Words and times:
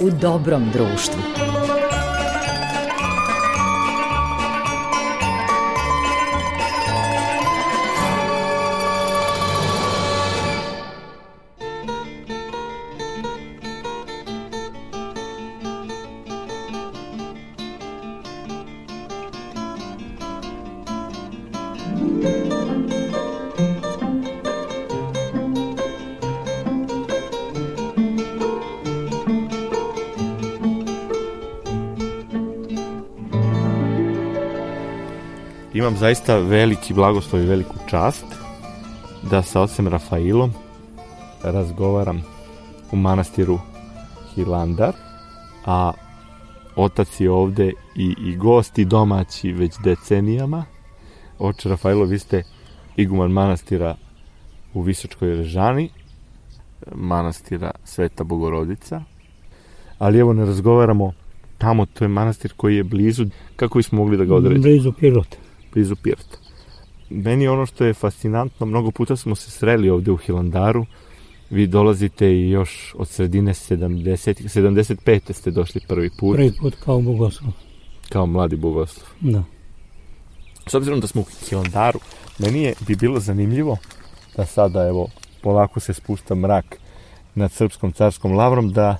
u 0.00 0.10
dobrom 0.10 0.70
društvu. 0.72 1.55
Imam 35.86 35.98
zaista 35.98 36.38
veliki 36.38 36.94
blagoslov 36.94 37.42
i 37.42 37.46
veliku 37.46 37.74
čast 37.86 38.24
da 39.30 39.42
sa 39.42 39.60
ocem 39.60 39.88
Rafailom 39.88 40.52
razgovaram 41.42 42.22
u 42.92 42.96
manastiru 42.96 43.58
Hilandar, 44.34 44.92
a 45.66 45.92
otac 46.76 47.20
je 47.20 47.30
ovde 47.30 47.72
i, 47.96 48.14
i 48.18 48.36
gosti 48.36 48.84
domaći 48.84 49.52
već 49.52 49.72
decenijama. 49.84 50.64
Oče 51.38 51.68
Rafailo, 51.68 52.04
vi 52.04 52.18
ste 52.18 52.42
iguman 52.96 53.30
manastira 53.30 53.96
u 54.74 54.82
Visočkoj 54.82 55.36
Režani, 55.36 55.90
manastira 56.94 57.70
Sveta 57.84 58.24
Bogorodica, 58.24 59.02
ali 59.98 60.18
evo 60.18 60.32
ne 60.32 60.44
razgovaramo 60.44 61.12
tamo, 61.58 61.86
to 61.86 62.04
je 62.04 62.08
manastir 62.08 62.52
koji 62.56 62.76
je 62.76 62.84
blizu, 62.84 63.26
kako 63.56 63.78
bismo 63.78 63.98
mogli 63.98 64.16
da 64.16 64.24
ga 64.24 64.34
određemo? 64.34 64.62
Blizu 64.62 64.92
Pirota 64.92 65.45
blizu 65.76 65.96
Pirta. 65.96 66.38
Meni 67.10 67.48
ono 67.48 67.66
što 67.66 67.84
je 67.84 67.94
fascinantno, 67.94 68.66
mnogo 68.66 68.90
puta 68.90 69.16
smo 69.16 69.34
se 69.34 69.50
sreli 69.50 69.90
ovde 69.90 70.10
u 70.10 70.16
Hilandaru, 70.16 70.86
vi 71.50 71.66
dolazite 71.66 72.30
i 72.32 72.50
još 72.50 72.94
od 72.98 73.08
sredine 73.08 73.54
70. 73.54 74.48
75. 74.48 75.32
ste 75.32 75.50
došli 75.50 75.80
prvi 75.88 76.10
put. 76.18 76.36
Prvi 76.36 76.52
put 76.60 76.74
kao 76.84 77.00
bogoslov. 77.00 77.52
Kao 78.08 78.26
mladi 78.26 78.56
bogoslov. 78.56 79.06
Da. 79.20 79.42
S 80.66 80.74
obzirom 80.74 81.00
da 81.00 81.06
smo 81.06 81.22
u 81.22 81.24
Hilandaru, 81.48 82.00
meni 82.38 82.62
je 82.62 82.74
bi 82.86 82.96
bilo 82.96 83.20
zanimljivo 83.20 83.76
da 84.36 84.46
sada, 84.46 84.86
evo, 84.88 85.08
polako 85.42 85.80
se 85.80 85.94
spušta 85.94 86.34
mrak 86.34 86.78
nad 87.34 87.52
srpskom 87.52 87.92
carskom 87.92 88.32
lavrom, 88.32 88.72
da 88.72 88.96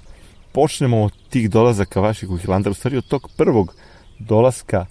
počnemo 0.52 1.02
od 1.02 1.12
tih 1.28 1.50
dolazaka 1.50 2.00
vaših 2.00 2.30
u 2.30 2.36
Hilandar, 2.36 2.70
u 2.70 2.74
stvari 2.74 2.96
od 2.96 3.08
tog 3.08 3.30
prvog 3.36 3.74
dolaska 4.18 4.86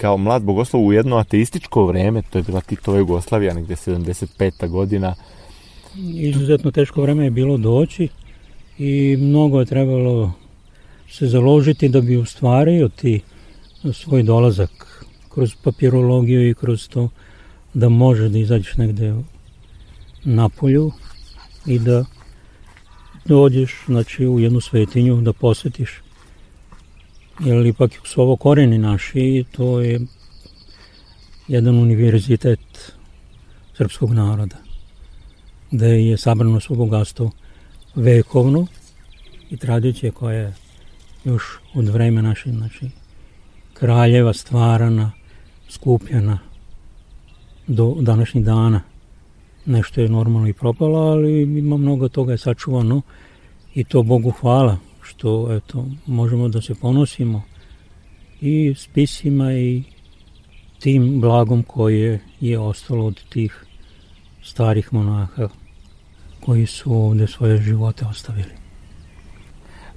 kao 0.00 0.16
mlad 0.16 0.42
bogoslov 0.42 0.86
u 0.86 0.92
jedno 0.92 1.16
ateističko 1.16 1.86
vreme, 1.86 2.22
to 2.22 2.38
je 2.38 2.42
bila 2.42 2.60
Titova 2.60 2.98
Jugoslavija, 2.98 3.54
negde 3.54 3.74
75. 3.74 4.68
godina. 4.68 5.14
Izuzetno 6.14 6.70
teško 6.70 7.02
vreme 7.02 7.24
je 7.24 7.30
bilo 7.30 7.56
doći 7.56 8.08
i 8.78 9.16
mnogo 9.20 9.60
je 9.60 9.66
trebalo 9.66 10.32
se 11.10 11.26
založiti 11.26 11.88
da 11.88 12.00
bi 12.00 12.16
ustvario 12.16 12.88
ti 12.88 13.20
svoj 13.92 14.22
dolazak 14.22 15.04
kroz 15.28 15.54
papirologiju 15.62 16.50
i 16.50 16.54
kroz 16.54 16.88
to 16.88 17.08
da 17.74 17.88
može 17.88 18.28
da 18.28 18.38
izađeš 18.38 18.76
negde 18.76 19.14
na 20.24 20.48
polju 20.48 20.92
i 21.66 21.78
da 21.78 22.04
dođeš 23.24 23.82
znači, 23.86 24.26
u 24.26 24.40
jednu 24.40 24.60
svetinju 24.60 25.20
da 25.20 25.32
posetiš 25.32 26.02
jer 27.40 27.66
ipak 27.66 27.90
su 28.04 28.22
ovo 28.22 28.36
koreni 28.36 28.78
naši 28.78 29.20
i 29.20 29.44
to 29.52 29.80
je 29.80 30.00
jedan 31.48 31.78
univerzitet 31.78 32.92
srpskog 33.76 34.12
naroda, 34.12 34.56
gde 35.70 35.86
je 35.86 36.16
sabrano 36.16 36.60
svo 36.60 36.76
bogatstvo 36.76 37.30
vekovno 37.94 38.66
i 39.50 39.56
tradicije 39.56 40.12
koja 40.12 40.38
je 40.38 40.54
još 41.24 41.42
od 41.74 41.88
vreme 41.88 42.22
naše, 42.22 42.50
znači, 42.50 42.90
kraljeva 43.74 44.32
stvarana, 44.32 45.12
skupljena 45.68 46.38
do 47.66 47.96
današnjih 48.00 48.44
dana. 48.44 48.80
Nešto 49.66 50.00
je 50.00 50.08
normalno 50.08 50.48
i 50.48 50.52
propalo, 50.52 50.98
ali 50.98 51.42
ima 51.42 51.76
mnogo 51.76 52.08
toga 52.08 52.32
je 52.32 52.38
sačuvano 52.38 53.02
i 53.74 53.84
to 53.84 54.02
Bogu 54.02 54.30
hvala 54.30 54.87
što 55.18 55.52
eto, 55.52 55.84
možemo 56.06 56.48
da 56.48 56.62
se 56.62 56.74
ponosimo 56.74 57.42
i 58.40 58.74
spisima 58.76 59.52
i 59.52 59.82
tim 60.78 61.20
blagom 61.20 61.62
koje 61.62 62.20
je 62.40 62.58
ostalo 62.58 63.06
od 63.06 63.20
tih 63.28 63.64
starih 64.42 64.92
monaha 64.92 65.48
koji 66.40 66.66
su 66.66 66.92
ovde 66.92 67.26
svoje 67.26 67.62
živote 67.62 68.04
ostavili. 68.06 68.52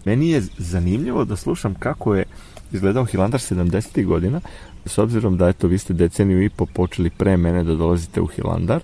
Meni 0.05 0.29
je 0.29 0.41
zanimljivo 0.57 1.25
da 1.25 1.35
slušam 1.35 1.75
kako 1.75 2.15
je 2.15 2.25
izgledao 2.71 3.05
Hilandar 3.05 3.39
70. 3.39 4.05
godina, 4.05 4.41
s 4.85 4.97
obzirom 4.97 5.37
da 5.37 5.49
eto 5.49 5.67
vi 5.67 5.77
ste 5.77 5.93
deceniju 5.93 6.43
i 6.43 6.49
po 6.49 6.65
počeli 6.65 7.09
pre 7.09 7.37
mene 7.37 7.63
da 7.63 7.75
dolazite 7.75 8.21
u 8.21 8.27
Hilandar, 8.27 8.81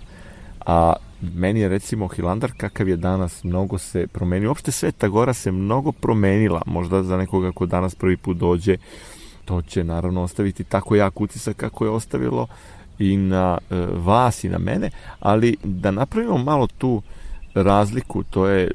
a 0.66 0.94
meni 1.22 1.60
je 1.60 1.70
recimo 1.70 2.08
Hilandar 2.08 2.52
kakav 2.58 2.90
je 2.90 2.98
danas 2.98 3.44
mnogo 3.44 3.78
se 3.78 4.08
promenio. 4.08 4.50
Uopšte 4.50 4.72
Sveta 4.72 5.08
Gora 5.08 5.34
se 5.34 5.52
mnogo 5.52 5.92
promenila. 5.92 6.62
Možda 6.66 7.04
za 7.04 7.18
nekoga 7.18 7.52
ko 7.52 7.66
danas 7.66 7.96
prvi 7.96 8.18
put 8.18 8.38
dođe, 8.38 8.78
to 9.46 9.62
će 9.62 9.84
naravno 9.84 10.22
ostaviti 10.24 10.64
tako 10.64 10.96
jak 10.96 11.22
utisak 11.22 11.58
kako 11.58 11.86
je 11.86 11.92
ostavilo 11.92 12.48
i 13.00 13.18
na 13.18 13.58
e, 13.70 13.76
vas 13.94 14.44
i 14.44 14.50
na 14.50 14.58
mene, 14.58 14.90
ali 15.20 15.58
da 15.64 15.92
napravimo 15.92 16.38
malo 16.38 16.68
tu 16.68 17.02
razliku, 17.54 18.24
to 18.24 18.48
je 18.48 18.72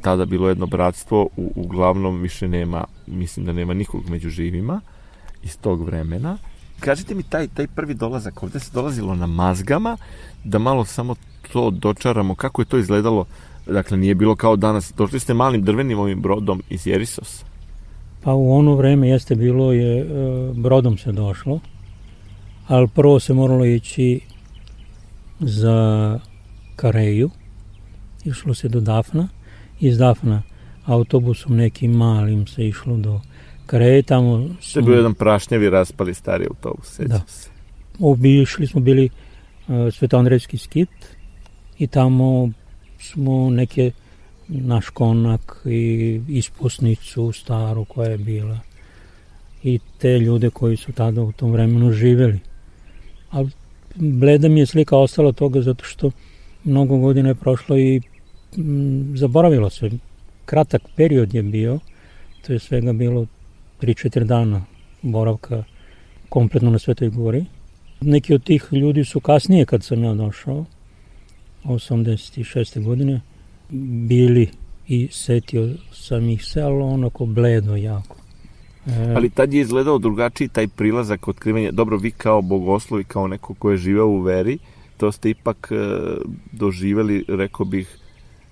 tada 0.00 0.24
bilo 0.24 0.48
jedno 0.48 0.66
bratstvo, 0.66 1.28
u, 1.36 1.52
uglavnom 1.54 2.20
više 2.20 2.48
nema, 2.48 2.84
mislim 3.06 3.46
da 3.46 3.52
nema 3.52 3.74
nikog 3.74 4.10
među 4.10 4.28
živima 4.28 4.80
iz 5.42 5.58
tog 5.58 5.84
vremena. 5.84 6.38
Kažite 6.80 7.14
mi, 7.14 7.22
taj, 7.22 7.48
taj 7.48 7.66
prvi 7.66 7.94
dolazak, 7.94 8.42
ovde 8.42 8.60
se 8.60 8.70
dolazilo 8.72 9.14
na 9.14 9.26
mazgama, 9.26 9.96
da 10.44 10.58
malo 10.58 10.84
samo 10.84 11.14
to 11.52 11.70
dočaramo, 11.70 12.34
kako 12.34 12.62
je 12.62 12.66
to 12.66 12.78
izgledalo, 12.78 13.26
dakle 13.66 13.96
nije 13.96 14.14
bilo 14.14 14.36
kao 14.36 14.56
danas, 14.56 14.92
došli 14.96 15.20
ste 15.20 15.34
malim 15.34 15.62
drvenim 15.62 15.98
ovim 15.98 16.20
brodom 16.20 16.62
iz 16.70 16.86
Jerisosa? 16.86 17.44
Pa 18.22 18.32
u 18.32 18.52
ono 18.52 18.74
vreme 18.74 19.08
jeste 19.08 19.34
bilo, 19.34 19.72
je, 19.72 20.00
e, 20.00 20.06
brodom 20.54 20.98
se 20.98 21.12
došlo, 21.12 21.60
ali 22.68 22.88
prvo 22.88 23.20
se 23.20 23.34
moralo 23.34 23.64
ići 23.64 24.20
za 25.40 26.18
Kareju, 26.76 27.30
išlo 28.24 28.54
se 28.54 28.68
do 28.68 28.80
Dafna, 28.80 29.28
iz 29.80 29.98
Dafna 29.98 30.42
autobusom 30.86 31.56
nekim 31.56 31.92
malim 31.92 32.46
se 32.46 32.68
išlo 32.68 32.96
do 32.96 33.20
Kareje, 33.66 34.02
tamo 34.02 34.48
je 34.74 34.82
bio 34.82 34.94
jedan 34.94 35.14
prašnjevi 35.14 35.70
raspali 35.70 36.14
stari 36.14 36.46
autobus, 36.48 36.86
sećam 36.86 37.08
da. 37.08 37.22
se. 37.26 37.50
Obišli 38.00 38.66
smo 38.66 38.80
bili 38.80 39.08
uh, 39.08 39.94
Svetoandrejski 39.94 40.58
skit, 40.58 40.88
i 41.82 41.86
tamo 41.86 42.50
smo 42.98 43.50
neke 43.50 43.90
naš 44.48 44.88
konak 44.88 45.62
i 45.64 46.20
ispusnicu 46.28 47.32
staru 47.32 47.84
koja 47.84 48.10
je 48.10 48.18
bila 48.18 48.58
i 49.62 49.78
te 49.98 50.18
ljude 50.18 50.50
koji 50.50 50.76
su 50.76 50.92
tada 50.92 51.22
u 51.22 51.32
tom 51.32 51.52
vremenu 51.52 51.90
živeli. 51.92 52.38
Ali 53.30 53.50
bleda 53.94 54.48
mi 54.48 54.60
je 54.60 54.66
slika 54.66 54.96
ostala 54.96 55.32
toga 55.32 55.62
zato 55.62 55.84
što 55.84 56.10
mnogo 56.64 56.98
godina 56.98 57.28
je 57.28 57.34
prošlo 57.34 57.78
i 57.78 58.00
m, 58.56 59.16
zaboravilo 59.16 59.70
se. 59.70 59.90
Kratak 60.44 60.82
period 60.96 61.34
je 61.34 61.42
bio, 61.42 61.78
to 62.46 62.52
je 62.52 62.58
svega 62.58 62.92
bilo 62.92 63.26
3-4 63.80 64.24
dana 64.24 64.64
boravka 65.02 65.64
kompletno 66.28 66.70
na 66.70 66.78
Svetoj 66.78 67.08
gori. 67.08 67.44
Neki 68.00 68.34
od 68.34 68.44
tih 68.44 68.68
ljudi 68.72 69.04
su 69.04 69.20
kasnije 69.20 69.66
kad 69.66 69.84
sam 69.84 70.04
ja 70.04 70.14
došao, 70.14 70.64
86. 71.64 72.84
godine 72.84 73.20
bili 74.08 74.48
i 74.88 75.08
setio 75.12 75.68
sam 75.92 76.28
ih 76.28 76.44
se, 76.44 76.62
ali 76.62 76.82
onako 76.82 77.26
bledo 77.26 77.76
jako. 77.76 78.16
E... 78.86 79.14
Ali 79.16 79.30
tad 79.30 79.54
je 79.54 79.60
izgledao 79.60 79.98
drugačiji 79.98 80.48
taj 80.48 80.68
prilazak 80.68 81.28
otkrivanja. 81.28 81.70
Dobro, 81.70 81.96
vi 81.96 82.10
kao 82.10 82.42
bogoslovi, 82.42 83.04
kao 83.04 83.26
neko 83.26 83.54
ko 83.54 83.70
je 83.70 83.76
živeo 83.76 84.06
u 84.06 84.20
veri, 84.20 84.58
to 84.96 85.12
ste 85.12 85.30
ipak 85.30 85.72
e, 85.72 85.76
doživeli, 86.52 87.24
rekao 87.28 87.66
bih, 87.66 87.98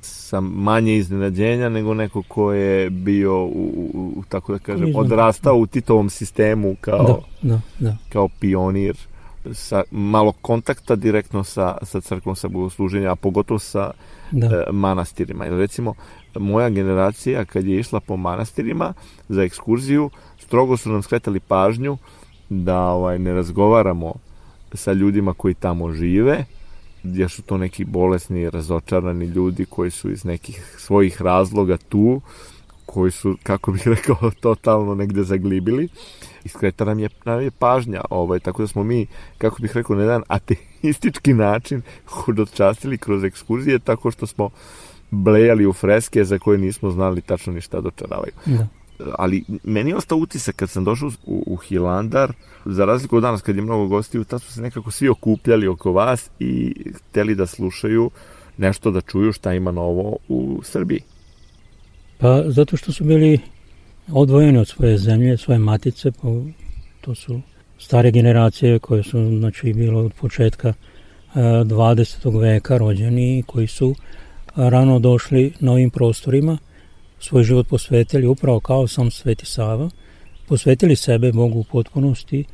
sa 0.01 0.41
manje 0.41 0.97
iznenađenja 0.97 1.69
nego 1.69 1.95
neko 1.95 2.23
ko 2.23 2.53
je 2.53 2.91
bio 2.91 3.45
u, 3.45 3.91
u, 3.95 4.13
u 4.17 4.23
tako 4.29 4.53
da 4.53 4.59
kažem, 4.59 4.97
odrastao 4.97 5.57
u 5.57 5.67
Titovom 5.67 6.11
sistemu 6.11 6.77
kao, 6.81 7.23
da, 7.43 7.49
da, 7.49 7.61
da. 7.79 7.97
kao 8.09 8.29
pionir 8.41 8.97
sa 9.53 9.83
malo 9.91 10.33
kontakta 10.33 10.97
direktno 10.97 11.45
sa, 11.45 11.79
sa 11.83 12.01
crkvom, 12.01 12.37
sa 12.37 12.49
bogosluženja, 12.49 13.13
a 13.13 13.17
pogotovo 13.17 13.59
sa 13.59 13.93
Da. 14.33 14.47
e, 14.47 14.73
manastirima. 14.73 15.45
Jer 15.45 15.55
recimo, 15.55 15.95
moja 16.35 16.69
generacija 16.71 17.45
kad 17.45 17.67
je 17.67 17.79
išla 17.81 18.01
po 18.01 18.17
manastirima 18.17 18.93
za 19.29 19.43
ekskurziju, 19.43 20.11
strogo 20.39 20.77
su 20.77 20.91
nam 20.93 21.03
skretali 21.03 21.41
pažnju 21.41 21.99
da 22.49 22.81
ovaj, 22.81 23.19
ne 23.19 23.35
razgovaramo 23.35 24.15
sa 24.75 24.93
ljudima 24.93 25.35
koji 25.35 25.55
tamo 25.55 25.93
žive, 25.93 26.45
jer 27.05 27.31
su 27.31 27.43
to 27.43 27.57
neki 27.57 27.85
bolesni, 27.85 28.51
razočarani 28.51 29.25
ljudi 29.25 29.65
koji 29.65 29.91
su 29.91 30.11
iz 30.11 30.25
nekih 30.25 30.77
svojih 30.79 31.23
razloga 31.23 31.77
tu, 31.77 32.21
koji 32.93 33.11
su, 33.11 33.37
kako 33.43 33.73
bih 33.73 33.89
rekao, 33.97 34.31
totalno 34.41 34.95
negde 34.95 35.23
zaglibili. 35.23 35.89
Iskreta 36.45 36.85
nam 36.85 36.99
je, 36.99 37.09
nam 37.25 37.41
je 37.41 37.51
pažnja, 37.51 38.01
ovaj, 38.11 38.41
tako 38.41 38.63
da 38.63 38.69
smo 38.69 38.83
mi, 38.85 39.07
kako 39.39 39.63
bih 39.63 39.77
rekao, 39.77 39.97
na 39.97 40.03
jedan 40.03 40.23
ateistički 40.29 41.35
način 41.35 41.83
hodočastili 42.25 42.99
kroz 42.99 43.25
ekskurzije, 43.25 43.79
tako 43.79 44.11
što 44.11 44.27
smo 44.27 44.51
blejali 45.11 45.67
u 45.67 45.73
freske 45.73 46.25
za 46.25 46.39
koje 46.39 46.59
nismo 46.59 46.91
znali 46.91 47.21
tačno 47.21 47.53
ni 47.53 47.61
šta 47.61 47.81
dočaravaju. 47.81 48.33
Da. 48.47 48.67
Ali 49.19 49.45
meni 49.65 49.91
je 49.91 49.97
ostao 49.97 50.19
utisak 50.19 50.57
kad 50.57 50.71
sam 50.71 50.85
došao 50.85 51.11
u, 51.27 51.45
u 51.47 51.57
Hilandar, 51.57 52.33
za 52.65 52.85
razliku 52.85 53.17
od 53.17 53.23
danas 53.23 53.43
kad 53.43 53.57
je 53.57 53.63
mnogo 53.63 53.87
gostiju, 53.87 54.25
tad 54.25 54.43
su 54.43 54.53
se 54.53 54.63
nekako 54.63 54.91
svi 54.91 55.09
okupljali 55.09 55.69
oko 55.69 55.93
vas 55.93 56.31
i 56.39 56.75
hteli 56.95 57.35
da 57.35 57.47
slušaju 57.47 58.11
nešto 58.57 58.91
da 58.91 59.01
čuju 59.01 59.33
šta 59.33 59.55
ima 59.55 59.73
novo 59.73 60.17
u 60.29 60.61
Srbiji. 60.65 61.01
Pa 62.21 62.43
zato 62.47 62.77
što 62.77 62.93
su 62.93 63.05
bili 63.05 63.39
odvojeni 64.13 64.59
od 64.59 64.69
svoje 64.69 64.99
zemlje, 64.99 65.37
svoje 65.37 65.59
matice, 65.59 66.11
pa 66.11 66.29
to 67.01 67.15
su 67.15 67.41
stare 67.79 68.11
generacije 68.11 68.79
koje 68.79 69.03
su 69.03 69.39
znači 69.39 69.73
bilo 69.73 70.01
od 70.01 70.13
početka 70.13 70.69
e, 70.69 70.75
20. 71.35 72.41
veka 72.41 72.79
rođeni 72.79 73.39
i 73.39 73.43
koji 73.43 73.67
su 73.67 73.95
rano 74.57 74.99
došli 74.99 75.53
na 75.61 75.73
ovim 75.73 75.91
prostorima, 75.91 76.59
svoj 77.19 77.45
život 77.45 77.69
posvetili 77.69 78.27
upravo 78.27 78.61
kao 78.61 78.89
sam 78.89 79.11
Sveti 79.11 79.47
Sava, 79.47 79.91
posvetili 80.49 80.97
sebe 80.97 81.33
Bogu 81.33 81.59
u 81.59 81.65
potpunosti 81.65 82.45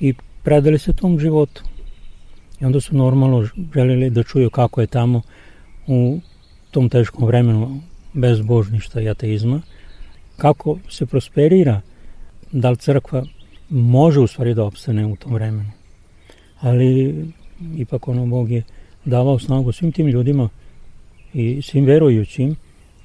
i 0.00 0.14
predali 0.42 0.78
se 0.78 0.92
tom 0.92 1.18
životu. 1.18 1.62
I 2.60 2.64
onda 2.64 2.80
su 2.80 2.96
normalno 2.96 3.48
želeli 3.74 4.10
da 4.10 4.22
čuju 4.22 4.50
kako 4.50 4.80
je 4.80 4.86
tamo 4.86 5.22
u 5.86 6.20
tom 6.70 6.88
teškom 6.88 7.26
vremenu 7.26 7.80
bezbožništa 8.14 9.00
i 9.00 9.08
ateizma, 9.08 9.60
kako 10.36 10.78
se 10.90 11.06
prosperira, 11.06 11.80
da 12.52 12.70
li 12.70 12.76
crkva 12.76 13.24
može 13.68 14.20
u 14.20 14.26
stvari 14.26 14.54
da 14.54 14.64
opstane 14.64 15.06
u 15.06 15.16
tom 15.16 15.34
vremenu. 15.34 15.70
Ali 16.60 17.14
ipak 17.76 18.08
ono 18.08 18.26
Bog 18.26 18.50
je 18.50 18.62
davao 19.04 19.38
snagu 19.38 19.72
svim 19.72 19.92
tim 19.92 20.06
ljudima 20.06 20.48
i 21.32 21.62
svim 21.62 21.84
verujućim 21.84 22.56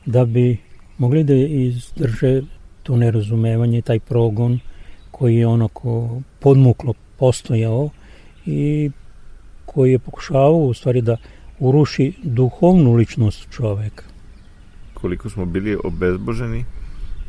da 0.06 0.26
bi 0.26 0.58
mogli 0.98 1.24
da 1.24 1.34
izdrže 1.34 2.42
to 2.84 2.98
nerazumevanje, 2.98 3.82
taj 3.82 4.00
progon 4.00 4.60
koji 5.12 5.36
je 5.36 5.48
onako 5.48 6.22
podmuklo 6.40 6.94
postojao 7.18 7.90
i 8.46 8.92
koji 9.66 9.92
je 9.92 10.00
pokušavao 10.00 10.58
u 10.58 10.74
stvari 10.74 11.02
da 11.02 11.18
uruši 11.60 12.14
duhovnu 12.24 12.94
ličnost 12.94 13.48
čoveka. 13.52 14.09
Koliko 15.02 15.30
smo 15.30 15.46
bili 15.46 15.78
obezboženi, 15.84 16.66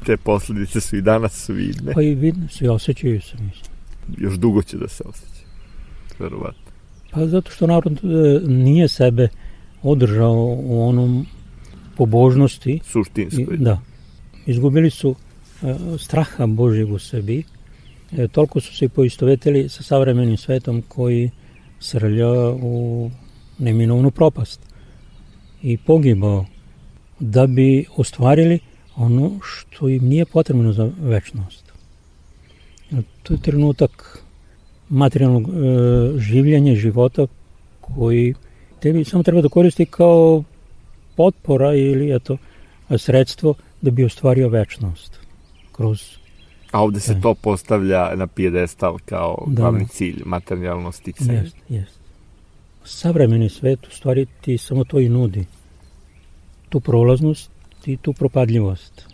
te 0.07 0.17
posledice 0.17 0.81
su 0.81 0.97
i 0.97 1.03
danas 1.03 1.49
vidne. 1.49 1.93
Pa 1.95 2.03
i 2.03 2.15
vidno 2.15 2.49
se 2.49 2.65
i 2.65 2.69
osjećaju 2.69 3.21
se, 3.21 3.33
mislim. 3.33 3.73
Još 4.19 4.35
dugo 4.35 4.63
će 4.63 4.77
da 4.77 4.89
se 4.89 5.05
osjeća. 5.07 5.47
Verovatno. 6.19 6.71
Pa 7.11 7.27
zato 7.27 7.51
što 7.51 7.67
narod 7.67 7.93
e, 7.93 8.41
nije 8.47 8.89
sebe 8.89 9.29
održao 9.83 10.57
u 10.59 10.89
onom 10.89 11.27
pobožnosti. 11.97 12.81
Suštinskoj. 12.85 13.57
da. 13.57 13.81
Izgubili 14.47 14.91
su 14.91 15.15
e, 15.63 15.75
straha 15.99 16.47
Božjeg 16.47 16.93
u 16.93 16.99
sebi. 16.99 17.43
E, 18.13 18.29
toliko 18.29 18.61
su 18.61 18.77
se 18.77 18.89
poistovetili 18.89 19.69
sa 19.69 19.83
savremenim 19.83 20.37
svetom 20.37 20.83
koji 20.89 21.31
srlja 21.81 22.29
u 22.51 23.11
neminovnu 23.59 24.11
propast 24.11 24.61
i 25.63 25.77
pogibao 25.77 26.47
da 27.21 27.47
bi 27.47 27.85
ostvarili 27.97 28.59
ono 28.97 29.31
što 29.43 29.89
im 29.89 30.09
nije 30.09 30.25
potrebno 30.25 30.73
za 30.73 30.91
večnost. 31.01 31.73
To 33.23 33.35
je 33.35 33.43
trenutak 33.43 34.23
materijalnog 34.89 35.49
e, 35.49 35.53
življenja, 36.19 36.75
života 36.75 37.27
koji 37.81 38.35
tebi 38.81 39.05
samo 39.05 39.23
treba 39.23 39.43
da 39.43 39.49
koristi 39.49 39.87
kao 39.87 40.43
potpora 41.17 41.75
ili 41.75 42.15
eto, 42.17 42.37
sredstvo 42.99 43.55
da 43.83 43.91
bi 43.91 44.05
ostvario 44.05 44.49
večnost 44.49 45.21
kroz 45.73 46.03
A 46.73 46.83
ovde 46.83 47.01
se 47.01 47.15
Da. 47.15 47.21
to 47.21 47.35
postavlja 47.35 48.15
na 48.17 48.27
pijedestal 48.27 48.99
kao 49.05 49.45
Da, 49.47 49.55
glavni 49.55 49.89
cilj, 49.89 50.23
materijalno 50.25 50.93
sticanje. 50.93 51.33
Jest, 51.39 51.57
jest. 51.69 52.01
Savremeni 52.85 53.49
svet 53.49 53.87
u 53.87 53.91
stvari 53.91 54.27
ti 54.41 54.59
samo 54.59 54.85
to 54.85 55.01
i 55.01 55.09
nudi. 55.09 55.45
Tu 56.71 56.81
prolaznost 56.81 57.51
i 57.87 57.97
tu 57.97 58.13
propadljivost. 58.13 59.07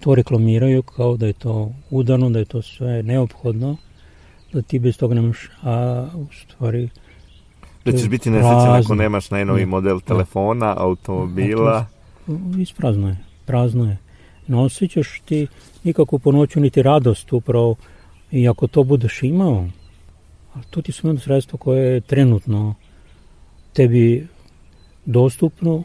To 0.00 0.14
reklamiraju 0.14 0.82
kao 0.82 1.16
da 1.16 1.26
je 1.26 1.32
to 1.32 1.72
udano, 1.90 2.30
da 2.30 2.38
je 2.38 2.44
to 2.44 2.62
sve 2.62 3.02
neophodno, 3.02 3.76
da 4.52 4.62
ti 4.62 4.78
bez 4.78 4.96
toga 4.98 5.14
nemaš, 5.14 5.48
a 5.62 6.06
u 6.14 6.26
stvari 6.32 6.88
Da 7.84 7.92
ćeš 7.92 8.08
biti 8.08 8.30
nesrećan 8.30 8.74
ako 8.74 8.94
nemaš 8.94 9.30
najnovi 9.30 9.60
Da. 9.60 9.66
model 9.66 10.00
telefona, 10.00 10.74
automobila. 10.78 11.86
isprazno 12.58 13.08
je, 13.08 13.16
prazno 13.46 13.84
je. 13.90 13.98
Ne 14.48 14.56
osjećaš 14.58 15.20
ti 15.24 15.46
nikakvu 15.84 16.18
po 16.18 16.32
noću 16.32 16.60
niti 16.60 16.82
radost 16.82 17.32
upravo 17.32 17.74
i 18.30 18.48
ako 18.48 18.66
to 18.66 18.84
budeš 18.84 19.22
imao, 19.22 19.68
a 20.54 20.58
to 20.70 20.82
ti 20.82 20.92
su 20.92 21.06
jedno 21.06 21.20
sredstvo 21.20 21.58
koje 21.58 21.94
je 21.94 22.00
trenutno 22.00 22.74
tebi 23.72 24.26
dostupno 25.04 25.84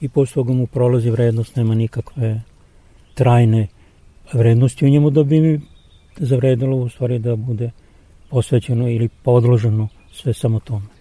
i 0.00 0.08
posle 0.08 0.34
toga 0.34 0.52
mu 0.52 0.66
prolazi 0.66 1.10
vrednost, 1.10 1.56
nema 1.56 1.74
nikakve 1.74 2.40
trajne 3.14 3.66
vrednosti 4.32 4.84
u 4.84 4.88
njemu 4.88 5.10
da 5.10 5.22
bi 5.22 5.40
mi 5.40 5.60
zavredilo 6.16 6.76
u 6.76 6.88
stvari 6.88 7.18
da 7.18 7.36
bude 7.36 7.70
posvećeno 8.30 8.88
ili 8.88 9.08
podloženo 9.08 9.88
sve 10.12 10.32
samo 10.32 10.60
tome. 10.60 10.95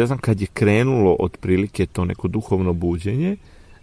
Ja 0.00 0.06
znam 0.06 0.18
kad 0.18 0.40
je 0.40 0.46
krenulo 0.46 1.16
otprilike 1.18 1.86
to 1.86 2.04
neko 2.04 2.28
duhovno 2.28 2.72
buđenje, 2.72 3.36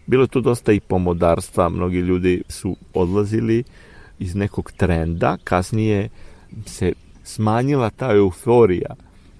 bilo 0.05 0.23
je 0.23 0.27
tu 0.27 0.41
dosta 0.41 0.71
i 0.71 0.79
pomodarstva, 0.79 1.69
mnogi 1.69 1.97
ljudi 1.97 2.41
su 2.49 2.75
odlazili 2.93 3.63
iz 4.19 4.35
nekog 4.35 4.71
trenda, 4.71 5.37
kasnije 5.43 6.09
se 6.65 6.93
smanjila 7.23 7.89
ta 7.89 8.15
euforija 8.15 8.95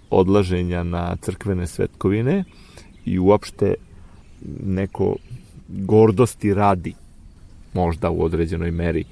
odlaženja 0.10 0.84
na 0.84 1.15
crkvene 1.22 1.67
svetkovine 1.67 2.43
i 3.05 3.19
uopšte 3.19 3.74
neko 4.65 5.15
gordosti 5.67 6.53
radi, 6.53 6.93
možda 7.74 8.10
u 8.10 8.24
određenoj 8.24 8.72
meri 8.72 9.03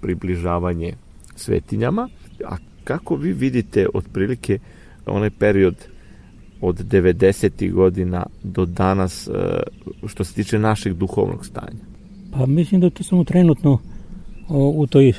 približavanje 0.00 0.94
svetinjama. 1.36 2.08
A 2.44 2.56
kako 2.84 3.16
vi 3.16 3.32
vidite 3.32 3.86
otprilike 3.94 4.58
onaj 5.06 5.30
period 5.30 5.76
od 6.60 6.78
90. 6.78 7.72
godina 7.72 8.26
do 8.42 8.66
danas 8.66 9.28
e, 9.28 9.32
što 10.06 10.24
se 10.24 10.34
tiče 10.34 10.58
našeg 10.58 10.94
duhovnog 10.94 11.46
stanja? 11.46 11.80
Pa 12.32 12.46
mislim 12.46 12.80
da 12.80 12.90
to 12.90 13.02
samo 13.02 13.24
trenutno 13.24 13.78
u 14.48 14.86
toj 14.86 15.12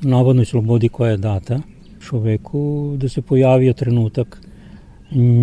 navodnoj 0.00 0.44
slobodi 0.44 0.88
koja 0.88 1.10
je 1.10 1.16
data 1.16 1.60
čoveku 2.08 2.94
da 2.96 3.08
se 3.08 3.22
pojavio 3.22 3.72
trenutak 3.72 4.40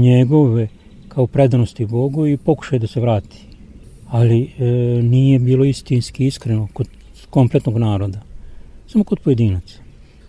njegove 0.01 0.67
kao 1.07 1.27
predanosti 1.27 1.85
Bogu 1.85 2.27
i 2.27 2.37
pokušaj 2.37 2.79
da 2.79 2.87
se 2.87 3.01
vrati. 3.01 3.45
Ali 4.07 4.41
e, 4.41 4.65
nije 5.01 5.39
bilo 5.39 5.65
istinski 5.65 6.25
iskreno 6.25 6.67
kod 6.73 6.87
kompletnog 7.29 7.77
naroda, 7.77 8.21
samo 8.87 9.03
kod 9.03 9.19
pojedinaca. 9.19 9.79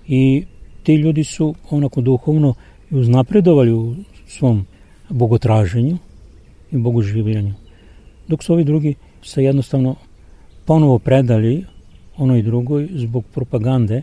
I 0.09 0.45
ti 0.83 0.95
ljudi 0.95 1.25
su 1.25 1.54
onako 1.71 2.00
duhovno 2.00 2.54
uznapredovali 2.90 3.73
u 3.73 3.95
svom 4.26 4.66
bogotraženju 5.09 5.99
i 6.71 6.79
bogoživljenju, 6.79 7.55
dok 8.29 8.43
su 8.43 8.53
ovi 8.53 8.65
drugi 8.65 8.95
se 9.23 9.45
jednostavno 9.45 9.95
ponovo 10.65 10.99
predali 10.99 11.65
onoj 12.17 12.43
drugoj 12.43 12.89
zbog 12.95 13.25
propagande 13.35 14.03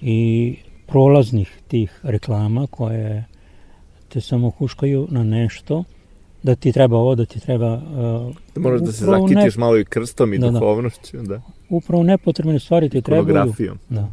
i 0.00 0.56
prolaznih 0.86 1.60
tih 1.68 2.00
reklama 2.02 2.66
koje 2.70 3.24
te 4.08 4.20
samo 4.20 4.50
huškaju 4.50 5.08
na 5.10 5.24
nešto 5.24 5.84
da 6.42 6.54
ti 6.54 6.72
treba 6.72 6.96
ovo, 6.96 7.14
da 7.14 7.24
ti 7.24 7.40
treba... 7.40 7.74
Uh, 7.74 8.34
da 8.54 8.60
moraš 8.60 8.80
da 8.80 8.92
se 8.92 9.04
zakitiš 9.04 9.56
ne... 9.56 9.60
malo 9.60 9.78
i 9.78 9.84
krstom 9.84 10.34
i 10.34 10.38
da, 10.38 10.50
da. 10.50 10.58
duhovnošću, 10.58 11.16
da. 11.16 11.22
da. 11.22 11.42
Upravo 11.68 12.02
nepotrebne 12.02 12.58
stvari 12.58 12.88
ti 12.88 13.02
trebaju. 13.02 13.54
Da. 13.88 14.12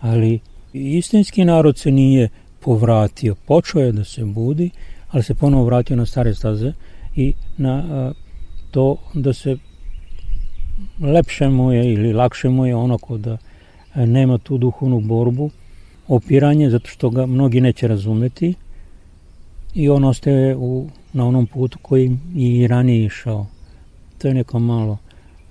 Ali 0.00 0.40
istinski 0.72 1.44
narod 1.44 1.78
se 1.78 1.90
nije 1.90 2.28
povratio. 2.68 3.34
Počeo 3.34 3.80
je 3.80 3.92
da 3.92 4.04
se 4.04 4.24
budi, 4.24 4.70
ali 5.10 5.22
se 5.22 5.34
ponovo 5.34 5.64
vratio 5.64 5.96
na 5.96 6.06
stare 6.06 6.34
staze 6.34 6.72
i 7.16 7.32
na 7.56 7.74
uh, 7.78 8.16
to 8.70 8.96
da 9.14 9.32
se 9.32 9.56
lepše 11.00 11.48
mu 11.48 11.72
je 11.72 11.92
ili 11.92 12.12
lakše 12.12 12.48
mu 12.48 12.66
je 12.66 12.74
onako 12.74 13.18
da 13.18 13.36
nema 13.94 14.38
tu 14.38 14.58
duhovnu 14.58 15.00
borbu, 15.00 15.50
opiranje, 16.08 16.70
zato 16.70 16.88
što 16.88 17.10
ga 17.10 17.26
mnogi 17.26 17.60
neće 17.60 17.88
razumeti 17.88 18.54
i 19.74 19.88
on 19.88 20.04
ostaje 20.04 20.56
u, 20.56 20.88
na 21.12 21.26
onom 21.26 21.46
putu 21.46 21.78
koji 21.82 22.16
i 22.36 22.66
ranije 22.66 23.04
išao. 23.04 23.46
To 24.18 24.28
je 24.28 24.34
neko 24.34 24.58
malo 24.58 24.98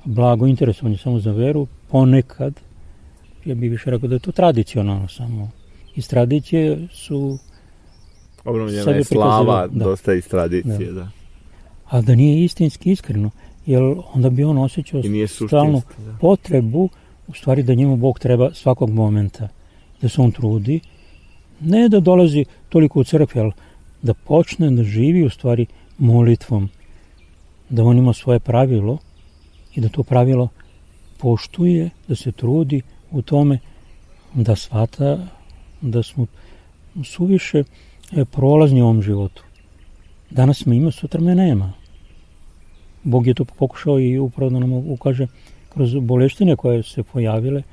blago 0.06 0.48
interesovanje 0.48 0.98
samo 0.98 1.20
za 1.20 1.32
veru, 1.32 1.68
ponekad, 1.92 2.54
ja 3.46 3.56
bih 3.56 3.72
više 3.72 3.92
rekao 3.92 4.10
da 4.10 4.16
je 4.16 4.20
to 4.20 4.32
tradicionalno 4.32 5.08
samo. 5.08 5.57
Iz 5.98 6.08
tradicije 6.08 6.88
su 6.92 7.38
Obnovljena 8.46 8.92
je 8.92 9.04
slava, 9.04 9.68
da. 9.68 9.84
dosta 9.84 10.14
iz 10.14 10.28
tradicije, 10.28 10.92
da. 10.92 10.92
da. 10.92 11.10
A 11.90 12.02
da 12.02 12.16
nije 12.16 12.44
istinski 12.44 12.92
iskreno, 12.92 13.30
jer 13.66 13.84
onda 14.14 14.30
bi 14.30 14.44
on 14.44 14.58
osjećao 14.58 15.02
stalnu 15.48 15.82
da. 15.98 16.18
potrebu, 16.22 16.90
u 17.28 17.34
stvari 17.34 17.64
da 17.64 17.74
njemu 17.74 17.96
Bog 17.98 18.20
treba 18.20 18.54
svakog 18.54 18.90
momenta, 18.90 19.48
da 20.02 20.10
se 20.10 20.22
on 20.22 20.32
trudi, 20.32 20.80
ne 21.60 21.90
da 21.90 22.00
dolazi 22.00 22.46
toliko 22.70 23.00
u 23.00 23.04
crkve, 23.04 23.42
ali 23.42 23.52
da 24.02 24.14
počne 24.14 24.72
da 24.72 24.84
živi 24.84 25.24
u 25.26 25.30
stvari 25.30 25.66
molitvom, 25.98 26.70
da 27.70 27.84
on 27.84 27.98
ima 27.98 28.14
svoje 28.14 28.40
pravilo 28.40 28.98
i 29.76 29.82
da 29.82 29.90
to 29.90 30.04
pravilo 30.04 30.50
poštuje, 31.18 31.90
da 32.08 32.16
se 32.16 32.32
trudi 32.32 32.82
u 33.12 33.22
tome 33.22 33.60
da 34.34 34.56
svata 34.56 35.28
da 35.82 36.04
smo 36.04 36.26
suviše 37.04 37.64
e, 38.12 38.26
prolazni 38.26 38.82
u 38.82 38.86
ovom 38.86 39.02
životu. 39.02 39.44
Danas 40.30 40.66
me 40.66 40.76
ima, 40.76 40.92
sutra 40.92 41.22
me 41.22 41.36
nema. 41.36 41.74
Bog 43.04 43.28
je 43.28 43.34
to 43.34 43.46
pokušao 43.46 44.00
i 44.00 44.20
upravo 44.20 44.50
da 44.50 44.60
nam 44.60 44.74
ukaže 44.74 45.28
kroz 45.70 45.96
boleštine 46.02 46.56
koje 46.56 46.84
se 46.84 47.04
pojavile 47.04 47.64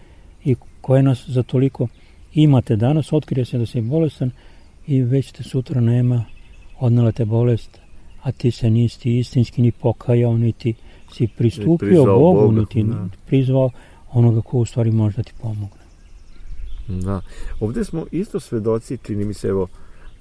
i 0.45 0.57
koje 0.81 1.03
nas 1.03 1.29
za 1.29 1.43
toliko 1.43 1.89
imate 2.35 2.77
danas, 2.77 3.13
otkrije 3.13 3.45
se 3.45 3.59
da 3.59 3.67
si 3.67 3.81
bolestan 3.81 4.31
i 4.87 5.03
već 5.03 5.33
te 5.33 5.43
sutra 5.43 5.81
nema, 5.81 6.25
odnala 6.81 7.13
te 7.13 7.25
bolest, 7.25 7.81
a 8.23 8.33
ti 8.33 8.51
se 8.51 8.71
nisi 8.71 9.19
istinski 9.19 9.63
ni 9.63 9.73
pokajao, 9.73 10.39
niti 10.39 10.75
si 11.13 11.29
pristupio 11.37 12.05
Bogu, 12.05 12.41
Boga, 12.41 12.61
niti 12.61 12.83
da. 12.83 13.09
prizvao 13.27 13.71
onoga 14.13 14.41
ko 14.41 14.59
u 14.59 14.65
stvari 14.65 14.91
može 14.91 15.17
da 15.17 15.23
ti 15.23 15.33
pomogne. 15.43 15.84
Da. 16.89 17.21
Ovde 17.61 17.85
smo 17.85 18.07
isto 18.13 18.41
svedoci, 18.41 18.99
čini 19.03 19.25
mi 19.25 19.35
se, 19.35 19.49
evo, 19.49 19.69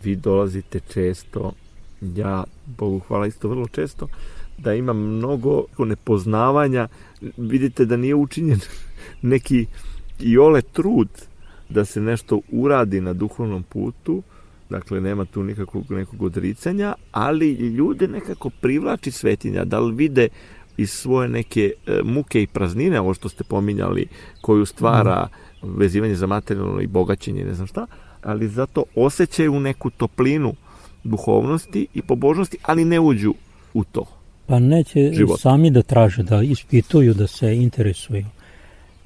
vi 0.04 0.16
dolazite 0.16 0.80
često, 0.80 1.52
ja, 2.02 2.44
Bogu 2.78 3.00
hvala, 3.00 3.28
isto 3.28 3.50
vrlo 3.50 3.68
često, 3.68 4.08
da 4.58 4.74
ima 4.74 4.94
mnogo 4.94 5.64
nepoznavanja, 5.78 6.88
vidite 7.38 7.86
da 7.86 7.98
nije 7.98 8.16
učinjen 8.16 8.60
neki 9.22 9.66
i 10.20 10.38
ole 10.38 10.62
trud 10.62 11.10
da 11.70 11.86
se 11.86 12.02
nešto 12.02 12.40
uradi 12.52 13.02
na 13.02 13.14
duhovnom 13.14 13.64
putu, 13.64 14.24
dakle 14.70 15.02
nema 15.02 15.26
tu 15.26 15.44
nikakvog 15.44 15.92
nekog 15.92 16.22
odricanja, 16.22 16.96
ali 17.12 17.52
ljude 17.52 18.08
nekako 18.08 18.50
privlači 18.50 19.12
svetinja, 19.12 19.66
da 19.66 19.80
li 19.80 19.96
vide 19.96 20.28
iz 20.78 20.92
svoje 20.92 21.30
neke 21.30 21.72
e, 21.86 22.02
muke 22.04 22.42
i 22.42 22.48
praznine, 22.48 23.00
ovo 23.00 23.14
što 23.14 23.30
ste 23.30 23.44
pominjali, 23.44 24.08
koju 24.42 24.66
stvara 24.66 25.28
vezivanje 25.64 26.16
za 26.16 26.28
materijalno 26.28 26.82
i 26.82 26.88
bogaćenje, 26.88 27.46
ne 27.46 27.54
znam 27.54 27.68
šta, 27.68 27.86
ali 28.22 28.48
zato 28.48 28.84
osjećaju 28.96 29.60
neku 29.60 29.90
toplinu 29.90 30.54
duhovnosti 31.04 31.88
i 31.94 32.02
pobožnosti, 32.02 32.58
ali 32.64 32.86
ne 32.86 33.00
uđu 33.00 33.34
u 33.74 33.84
to. 33.84 34.06
Pa 34.46 34.60
neće 34.60 35.12
život. 35.14 35.40
sami 35.40 35.72
da 35.72 35.82
traže, 35.82 36.24
da 36.24 36.42
ispituju, 36.42 37.14
da 37.14 37.28
se 37.28 37.56
interesuju. 37.56 38.26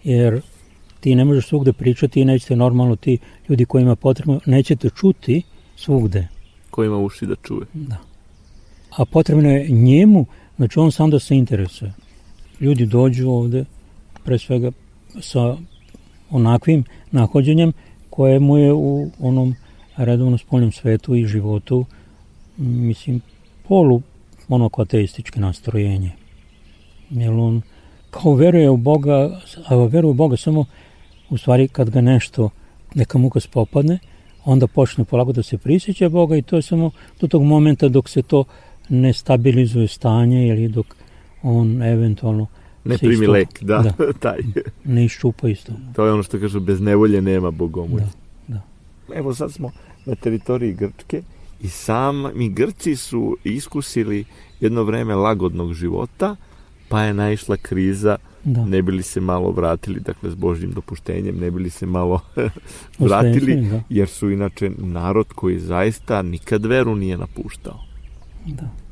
Jer 0.03 0.41
ti 0.99 1.15
ne 1.15 1.25
možeš 1.25 1.47
svugde 1.47 1.73
pričati 1.73 2.21
i 2.21 2.25
nećete 2.25 2.55
normalno 2.55 2.95
ti 2.95 3.17
ljudi 3.49 3.65
kojima 3.65 3.95
potrebno, 3.95 4.39
nećete 4.45 4.89
čuti 4.89 5.41
svugde. 5.75 6.27
Ko 6.71 6.83
ima 6.83 6.97
uši 6.97 7.25
da 7.25 7.35
čuje. 7.35 7.65
Da. 7.73 7.97
A 8.97 9.05
potrebno 9.05 9.49
je 9.49 9.67
njemu, 9.69 10.25
znači 10.57 10.79
on 10.79 10.91
sam 10.91 11.09
da 11.09 11.19
se 11.19 11.35
interesuje. 11.35 11.93
Ljudi 12.59 12.85
dođu 12.85 13.29
ovde, 13.29 13.65
pre 14.23 14.37
svega 14.37 14.71
sa 15.21 15.57
onakvim 16.31 16.83
nahođenjem 17.11 17.73
koje 18.09 18.39
mu 18.39 18.57
je 18.57 18.73
u 18.73 19.09
onom 19.19 19.55
redovno 19.97 20.37
spoljnom 20.37 20.71
svetu 20.71 21.15
i 21.15 21.25
životu, 21.25 21.85
mislim, 22.57 23.21
polu 23.67 24.01
onako 24.49 24.81
ateističke 24.81 25.39
nastrojenje. 25.39 26.11
Jer 27.09 27.31
on 27.31 27.61
kao 28.09 28.33
veruje 28.33 28.69
u 28.69 28.77
Boga, 28.77 29.41
a 29.67 29.75
veruje 29.75 30.11
u 30.11 30.13
Boga 30.13 30.37
samo 30.37 30.65
u 31.29 31.37
stvari 31.37 31.67
kad 31.67 31.89
ga 31.89 32.01
nešto, 32.01 32.49
neka 32.95 33.17
muka 33.17 33.39
spopadne, 33.39 33.99
onda 34.45 34.67
počne 34.67 35.03
polako 35.03 35.31
da 35.31 35.43
se 35.43 35.57
prisjeća 35.57 36.09
Boga 36.09 36.37
i 36.37 36.41
to 36.41 36.55
je 36.55 36.61
samo 36.61 36.91
do 37.21 37.27
tog 37.27 37.43
momenta 37.43 37.87
dok 37.87 38.09
se 38.09 38.21
to 38.21 38.43
ne 38.89 39.13
stabilizuje 39.13 39.87
stanje 39.87 40.47
ili 40.47 40.67
dok 40.67 40.85
on 41.43 41.83
eventualno 41.83 42.47
ne 42.87 42.97
primi 42.97 43.13
isto, 43.13 43.31
lek, 43.31 43.63
da, 43.63 43.93
da. 43.97 44.13
taj. 44.19 44.39
Ne 44.83 45.05
iščupa 45.05 45.49
isto. 45.49 45.73
To 45.95 46.05
je 46.05 46.13
ono 46.13 46.23
što 46.23 46.39
kažu, 46.39 46.59
bez 46.59 46.81
nevolje 46.81 47.21
nema 47.21 47.51
bogomolja. 47.51 48.05
Da, 48.47 48.61
da. 49.07 49.15
Evo 49.15 49.33
sad 49.33 49.51
smo 49.51 49.71
na 50.05 50.15
teritoriji 50.15 50.73
Grčke 50.73 51.21
i 51.61 51.67
sami 51.69 52.49
Grci 52.49 52.95
su 52.95 53.37
iskusili 53.43 54.25
jedno 54.59 54.83
vreme 54.83 55.15
lagodnog 55.15 55.73
života, 55.73 56.35
pa 56.89 57.01
je 57.01 57.13
naišla 57.13 57.57
kriza, 57.57 58.17
da. 58.43 58.65
ne 58.65 58.81
bili 58.81 59.03
se 59.03 59.21
malo 59.21 59.51
vratili, 59.51 59.99
dakle 59.99 60.31
s 60.31 60.35
Božjim 60.35 60.71
dopuštenjem, 60.71 61.37
ne 61.37 61.51
bili 61.51 61.69
se 61.69 61.85
malo 61.85 62.19
vratili, 62.99 63.55
da. 63.55 63.81
jer 63.89 64.07
su 64.07 64.31
inače 64.31 64.71
narod 64.77 65.27
koji 65.35 65.59
zaista 65.59 66.21
nikad 66.21 66.65
veru 66.65 66.95
nije 66.95 67.17
napuštao. 67.17 67.79
Da. 68.45 68.86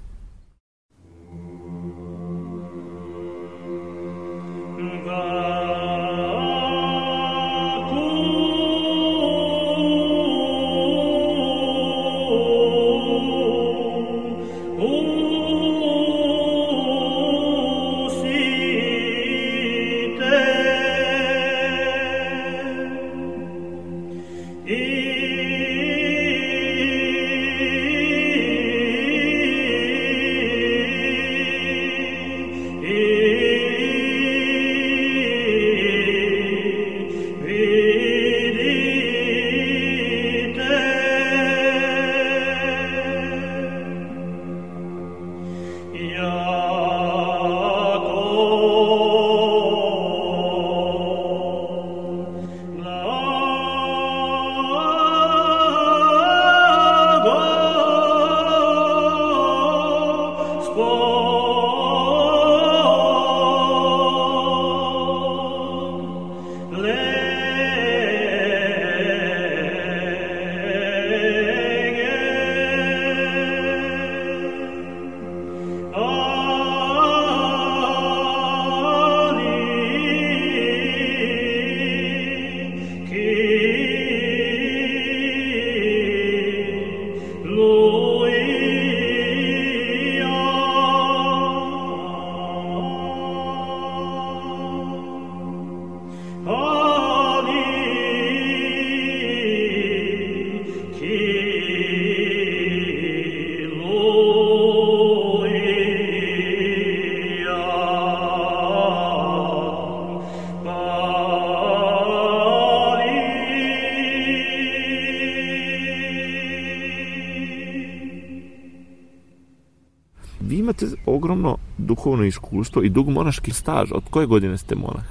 Iskustvo 122.27 122.83
i 122.83 122.89
dug 122.89 123.09
monaški 123.09 123.51
staž. 123.51 123.91
Od 123.91 124.03
koje 124.09 124.27
godine 124.27 124.57
ste 124.57 124.75
monah? 124.75 125.05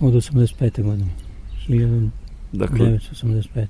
Od 0.00 0.14
85. 0.14 0.82
godine. 0.82 1.08
1985. 1.68 2.18
Dakle, 2.52 3.66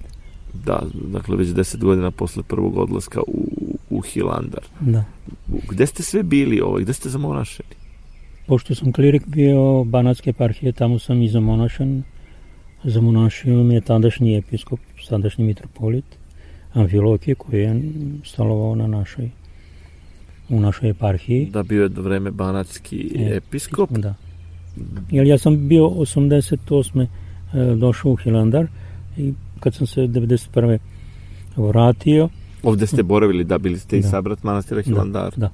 da, 0.64 0.83
dakle 1.12 1.37
već 1.37 1.48
deset 1.48 1.81
godina 1.81 2.11
posle 2.11 2.42
prvog 2.42 2.78
odlaska 2.78 3.20
u, 3.26 3.48
u 3.90 4.00
Hilandar. 4.00 4.62
Da. 4.81 5.04
Gde 5.68 5.87
ste 5.87 6.02
sve 6.02 6.22
bili 6.22 6.61
ovaj, 6.61 6.83
gde 6.83 6.92
ste 6.92 7.09
zamonašeni? 7.09 7.68
Pošto 8.46 8.74
sam 8.74 8.92
klirik 8.92 9.26
bio 9.26 9.85
Banatske 9.85 10.31
eparhije, 10.31 10.72
tamo 10.72 10.98
sam 10.98 11.22
i 11.22 11.28
zamonašen. 11.28 12.02
Zamonašio 12.85 13.62
mi 13.62 13.74
je 13.74 13.81
tadašnji 13.81 14.37
episkop, 14.37 14.81
tadašnji 15.09 15.44
mitropolit, 15.44 16.04
Amfilohije, 16.72 17.35
koji 17.35 17.61
je 17.61 17.83
stalovao 18.24 18.74
na 18.74 18.87
našoj 18.87 19.31
u 20.48 20.61
našoj 20.61 20.90
eparhiji. 20.90 21.46
Da 21.46 21.62
bio 21.62 21.82
je 21.82 21.88
do 21.88 22.02
vreme 22.02 22.30
banatski 22.30 23.12
e, 23.14 23.37
episkop. 23.37 23.90
Da. 23.90 24.14
Jer 25.11 25.26
ja 25.26 25.38
sam 25.38 25.68
bio 25.68 25.82
88. 25.82 27.06
E, 27.54 27.74
došao 27.76 28.12
u 28.12 28.16
Hilandar 28.16 28.66
i 29.16 29.34
kad 29.61 29.74
sam 29.74 29.87
se 29.87 30.00
91. 30.00 30.78
vratio. 31.56 32.28
Ovde 32.62 32.87
ste 32.87 33.02
boravili, 33.02 33.44
da, 33.44 33.58
bili 33.58 33.78
ste 33.78 33.98
i 33.98 34.02
da. 34.02 34.08
sabrat 34.08 34.42
manastira 34.42 34.82
Hilandar. 34.82 35.30
Da, 35.37 35.40
da. 35.40 35.50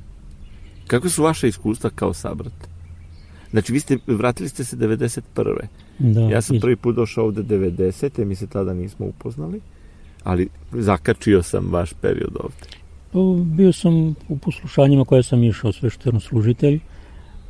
Kako 0.87 1.09
su 1.09 1.23
vaše 1.23 1.49
iskustva 1.49 1.91
kao 1.95 2.15
sabrat? 2.15 2.69
Znači, 3.51 3.73
vi 3.73 3.81
ste, 3.81 3.99
vratili 4.07 4.49
ste 4.49 4.65
se 4.65 4.77
91. 4.77 5.21
Da, 5.99 6.21
ja 6.21 6.43
sam 6.43 6.61
prvi 6.61 6.77
put 6.77 6.97
došao 6.97 7.25
ovde 7.25 7.43
90. 7.43 8.25
Mi 8.25 8.35
se 8.35 8.47
tada 8.47 8.75
nismo 8.75 9.07
upoznali, 9.07 9.61
ali 10.23 10.49
zakačio 10.73 11.43
sam 11.43 11.69
vaš 11.73 11.93
period 11.93 12.37
ovde. 12.41 12.84
Bio 13.45 13.73
sam 13.73 14.15
u 14.29 14.39
poslušanjima 14.39 15.05
koje 15.05 15.23
sam 15.23 15.45
išao 15.45 15.73
svešteno 15.73 16.21
služitelj 16.21 16.81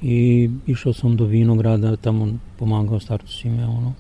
i 0.03 0.51
išao 0.67 0.93
sam 0.93 1.17
do 1.17 1.25
Vinograda, 1.25 1.97
tamo 1.97 2.29
pomagao 2.59 3.01
starcu 3.01 3.33
Simeonu. 3.33 3.93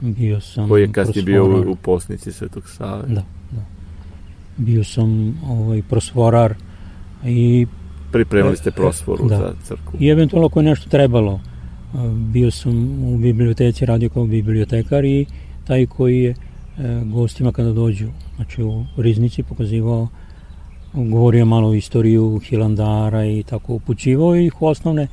Bio 0.00 0.40
sam 0.40 0.68
Koji 0.68 0.82
je 0.82 0.92
kasnije 0.92 1.24
bio 1.24 1.44
u, 1.44 1.70
u 1.70 1.76
posnici 1.76 2.32
Svetog 2.32 2.68
Save. 2.68 3.02
Da, 3.08 3.24
da. 3.50 3.62
Bio 4.56 4.84
sam 4.84 5.38
ovaj, 5.48 5.82
prosvorar 5.82 6.54
i... 7.24 7.66
Pripremili 8.12 8.56
ste 8.56 8.70
prosvoru 8.70 9.28
da. 9.28 9.36
za 9.36 9.54
crkvu. 9.64 9.98
I 10.00 10.08
eventualno 10.08 10.46
ako 10.46 10.60
je 10.60 10.64
nešto 10.64 10.90
trebalo. 10.90 11.40
Bio 12.12 12.50
sam 12.50 13.04
u 13.04 13.18
biblioteci, 13.18 13.86
radio 13.86 14.08
kao 14.08 14.26
bibliotekar 14.26 15.04
i 15.04 15.26
taj 15.64 15.86
koji 15.86 16.22
je 16.22 16.30
e, 16.30 16.34
gostima 17.04 17.52
kada 17.52 17.72
dođu, 17.72 18.08
znači 18.36 18.62
u 18.62 18.84
Riznici 18.96 19.42
pokazivao, 19.42 20.08
govorio 20.96 21.44
malo 21.44 21.68
o 21.68 21.74
istoriju 21.74 22.40
Hilandara 22.44 23.24
i 23.24 23.42
tako 23.42 23.74
upućivao 23.74 24.36
ih 24.36 24.62
osnovne 24.62 25.08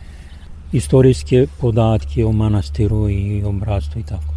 istorijske 0.72 1.48
podatke 1.62 2.26
o 2.26 2.32
manastiru 2.32 3.10
i 3.10 3.44
o 3.44 3.52
bratstvu 3.52 4.02
i 4.02 4.04
tako 4.04 4.34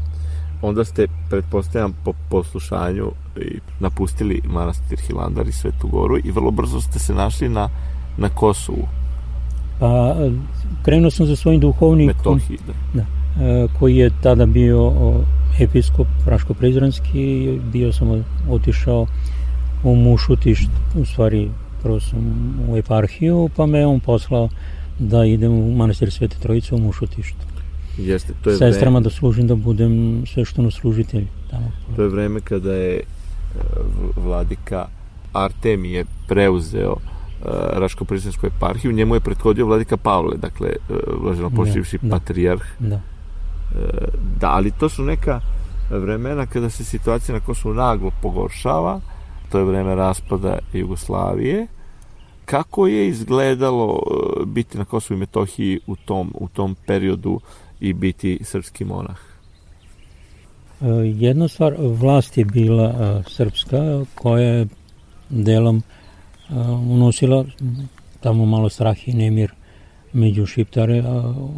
onda 0.63 0.85
ste, 0.85 1.07
pretpostavljam, 1.31 1.95
po 2.05 2.13
poslušanju 2.31 3.11
napustili 3.81 4.41
manastir 4.45 4.99
Hilandar 4.99 5.49
i 5.49 5.53
Svetu 5.53 5.89
Goru 5.89 6.19
i 6.25 6.31
vrlo 6.31 6.51
brzo 6.51 6.81
ste 6.81 6.99
se 6.99 7.15
našli 7.15 7.49
na, 7.49 7.69
na 8.19 8.29
Kosovu. 8.29 8.89
Pa, 9.81 10.17
krenuo 10.85 11.11
sam 11.11 11.27
za 11.27 11.37
svojim 11.37 11.61
duhovnikom. 11.61 12.35
Metohiji, 12.35 12.59
da. 12.67 13.01
da. 13.01 13.07
E, 13.47 13.69
koji 13.79 13.97
je 13.97 14.11
tada 14.23 14.47
bio 14.47 14.93
episkop 15.61 16.07
Praško-Prizranski, 16.27 17.59
bio 17.73 17.93
sam 17.93 18.25
otišao 18.51 19.07
u 19.91 19.97
Mušutišt, 19.97 20.71
u 20.95 21.05
stvari 21.05 21.51
prvo 21.83 22.01
sam 22.01 22.55
u 22.69 22.77
eparhiju, 22.77 23.51
pa 23.57 23.67
me 23.67 23.87
on 23.87 24.01
poslao 24.01 24.49
da 24.99 25.25
idem 25.25 25.53
u 25.53 25.75
manastir 25.75 26.11
Svete 26.11 26.37
Trojice 26.39 26.75
u 26.75 26.79
Mušutištu. 26.79 27.47
Jeste, 27.99 28.33
to 28.43 28.51
je 28.51 28.57
sestrama 28.57 28.99
vreme, 28.99 29.05
da 29.05 29.11
služim 29.11 29.47
da 29.47 29.55
budem 29.55 30.23
svešteno 30.27 30.71
služitelj 30.71 31.27
tamo. 31.51 31.73
To 31.97 32.03
je 32.03 32.09
vreme 32.09 32.41
kada 32.41 32.73
je 32.73 32.97
e, 32.97 33.03
vladika 34.17 34.87
Artemije 35.33 36.05
preuzeo 36.29 36.93
uh, 36.93 37.51
Raško-Prištinsku 37.73 38.47
eparhiju, 38.47 38.93
njemu 38.93 39.15
je 39.15 39.21
prethodio 39.21 39.67
vladika 39.67 39.97
Pavle, 39.97 40.37
dakle, 40.37 40.69
uh, 40.89 40.97
blaženo 41.23 41.51
počivši 41.51 41.99
da, 42.03 42.11
patrijarh. 42.11 42.63
Da. 42.79 42.97
Uh, 42.97 43.01
da, 44.41 44.51
ali 44.51 44.71
to 44.71 44.89
su 44.89 45.05
neka 45.05 45.41
vremena 45.91 46.47
kada 46.47 46.71
se 46.71 46.85
situacija 46.85 47.35
na 47.35 47.41
Kosovu 47.41 47.75
naglo 47.75 48.11
pogoršava, 48.23 49.01
to 49.57 49.61
je 49.61 49.65
vreme 49.65 49.95
raspada 49.95 50.59
Jugoslavije, 50.73 51.67
kako 52.45 52.87
je 52.87 53.09
izgledalo 53.09 54.03
biti 54.47 54.79
na 54.79 54.85
Kosovu 54.85 55.17
i 55.17 55.21
Metohiji 55.21 55.81
u 55.87 55.97
tom, 55.97 56.33
u 56.35 56.49
tom 56.49 56.77
periodu 56.87 57.41
i 57.81 57.93
biti 57.93 58.39
srpski 58.43 58.85
monah? 58.85 59.17
E, 60.81 60.87
jedna 61.05 61.49
stvar, 61.49 61.75
vlast 61.79 62.39
je 62.39 62.45
bila 62.45 62.85
e, 62.85 63.23
srpska 63.31 64.05
koja 64.15 64.45
je 64.45 64.67
delom 65.29 65.83
unosila 66.91 67.45
tamo 68.21 68.47
malo 68.47 68.69
strah 68.69 69.09
i 69.09 69.13
nemir 69.13 69.53
među 70.13 70.47
šiptare 70.47 71.03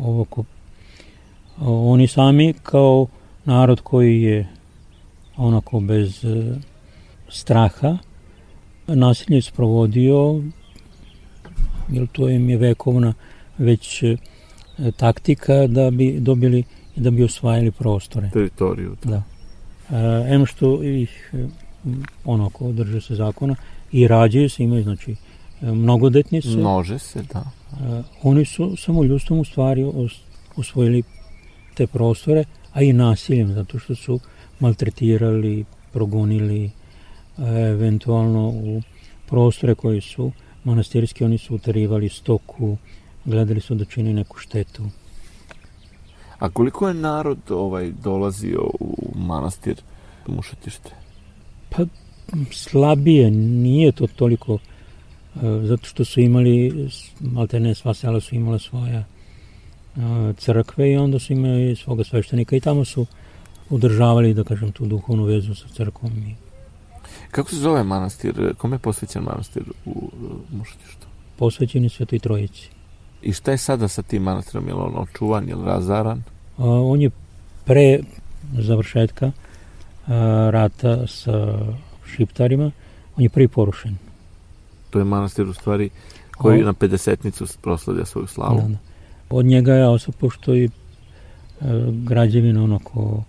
ovako 0.05 0.45
oni 1.61 2.07
sami 2.07 2.55
kao 2.63 3.07
narod 3.45 3.81
koji 3.81 4.23
je 4.23 4.49
onako 5.37 5.81
bez 5.81 6.25
straha 7.29 7.99
nasilje 8.87 9.43
sprovodio 9.43 10.43
jer 11.89 12.07
to 12.13 12.29
im 12.29 12.51
je 12.51 12.57
vekovna 12.57 13.15
već 13.59 14.05
taktika 14.97 15.67
da 15.67 15.91
bi 15.91 16.21
dobili 16.21 16.65
i 16.97 17.01
da 17.01 17.11
bi 17.11 17.25
osvajali 17.25 17.71
prostore. 17.71 18.31
Teritoriju. 18.33 18.97
Da. 19.05 19.11
da. 19.11 19.23
E, 19.97 20.35
em 20.35 20.47
što 20.47 20.83
ih 20.83 21.35
onako 22.25 22.73
drže 22.73 23.01
se 23.01 23.15
zakona 23.15 23.55
i 23.93 24.09
rađaju 24.09 24.51
se, 24.51 24.63
imaju 24.63 24.83
znači 24.83 25.17
mnogodetni 25.61 26.43
su. 26.43 26.59
Množe 26.59 26.99
se, 26.99 27.23
da. 27.33 27.45
E, 27.73 28.03
oni 28.23 28.45
su 28.45 28.77
samo 28.77 29.05
ljudstvom 29.05 29.39
u 29.39 29.45
stvari 29.45 29.93
osvojili 30.57 31.03
te 31.75 31.87
prostore, 31.87 32.45
a 32.73 32.83
i 32.83 32.93
nasiljem, 32.93 33.55
zato 33.55 33.79
što 33.79 33.95
su 33.95 34.21
maltretirali, 34.61 35.65
progonili 35.93 36.65
e, 36.65 36.71
eventualno 37.47 38.49
u 38.49 38.83
prostore 39.27 39.75
koji 39.75 40.01
su 40.01 40.33
manastirski, 40.65 41.25
oni 41.25 41.39
su 41.39 41.55
utarivali 41.55 42.09
stoku, 42.09 42.77
gledali 43.25 43.61
su 43.61 43.75
da 43.75 43.85
čini 43.85 44.13
neku 44.13 44.39
štetu. 44.39 44.83
A 46.39 46.51
koliko 46.51 46.89
je 46.89 46.95
narod 46.95 47.39
ovaj 47.51 47.93
dolazio 48.03 48.63
u 48.81 49.13
manastir 49.15 49.83
Mušatište? 50.27 50.91
Pa 51.71 51.83
slabije, 52.51 53.31
nije 53.31 53.93
to 53.93 54.07
toliko 54.07 54.55
uh, 54.55 54.61
zato 55.63 55.87
što 55.87 56.05
su 56.05 56.21
imali 56.21 56.89
ne 57.53 57.75
sva 57.75 57.95
sela 57.95 58.21
su 58.21 58.35
imala 58.35 58.59
svoja 58.59 59.05
uh, 59.97 60.03
crkve 60.37 60.93
i 60.93 60.97
onda 60.97 61.19
su 61.19 61.33
imali 61.33 61.77
svoga 61.77 62.05
sveštenika 62.05 62.57
i 62.57 62.61
tamo 62.61 62.85
su 62.85 63.07
udržavali, 63.71 64.35
da 64.35 64.45
kažem, 64.45 64.73
tu 64.73 64.87
duhovnu 64.87 65.25
vezu 65.25 65.55
sa 65.55 65.69
crkvom. 65.69 66.13
I... 66.13 66.48
Kako 67.31 67.51
se 67.51 67.57
zove 67.57 67.85
manastir? 67.85 68.55
Kome 68.59 68.75
je 68.75 68.79
posvećen 68.79 69.23
manastir 69.23 69.63
u 69.85 70.11
Mušatištu? 70.51 71.07
Posvećen 71.37 71.83
je 71.83 71.89
Svetoj 71.89 72.19
Trojici. 72.19 72.71
I 73.23 73.33
šta 73.33 73.51
je 73.51 73.59
sada 73.59 73.89
sa 73.89 74.03
tim 74.03 74.23
manastirom? 74.23 74.69
Je 74.69 74.75
li 74.75 74.81
on 74.81 74.95
očuvan, 74.97 75.49
je 75.49 75.57
li 75.57 75.65
razaran? 75.65 76.23
A, 76.57 76.65
on 76.65 77.01
je 77.03 77.11
pre 77.65 77.99
završetka 78.59 79.31
a, 80.07 80.51
rata 80.53 81.07
sa 81.07 81.59
šiptarima, 82.07 82.71
on 83.17 83.23
je 83.23 83.29
prvi 83.29 83.49
porušen. 83.49 83.97
To 84.91 84.99
je 84.99 85.05
manastir 85.05 85.47
u 85.47 85.53
stvari 85.53 85.91
koji 86.37 86.63
o, 86.63 86.67
na 86.67 86.73
50 86.73 87.57
proslavlja 87.63 88.05
svoju 88.05 88.27
slavu. 88.27 88.61
Da, 88.61 88.69
da. 88.69 88.79
Od 89.31 89.45
njega 89.45 89.75
je 89.75 89.89
osob, 89.89 90.15
pošto 90.19 90.55
je 90.55 90.69
građevina 92.05 92.65
onako 92.65 93.23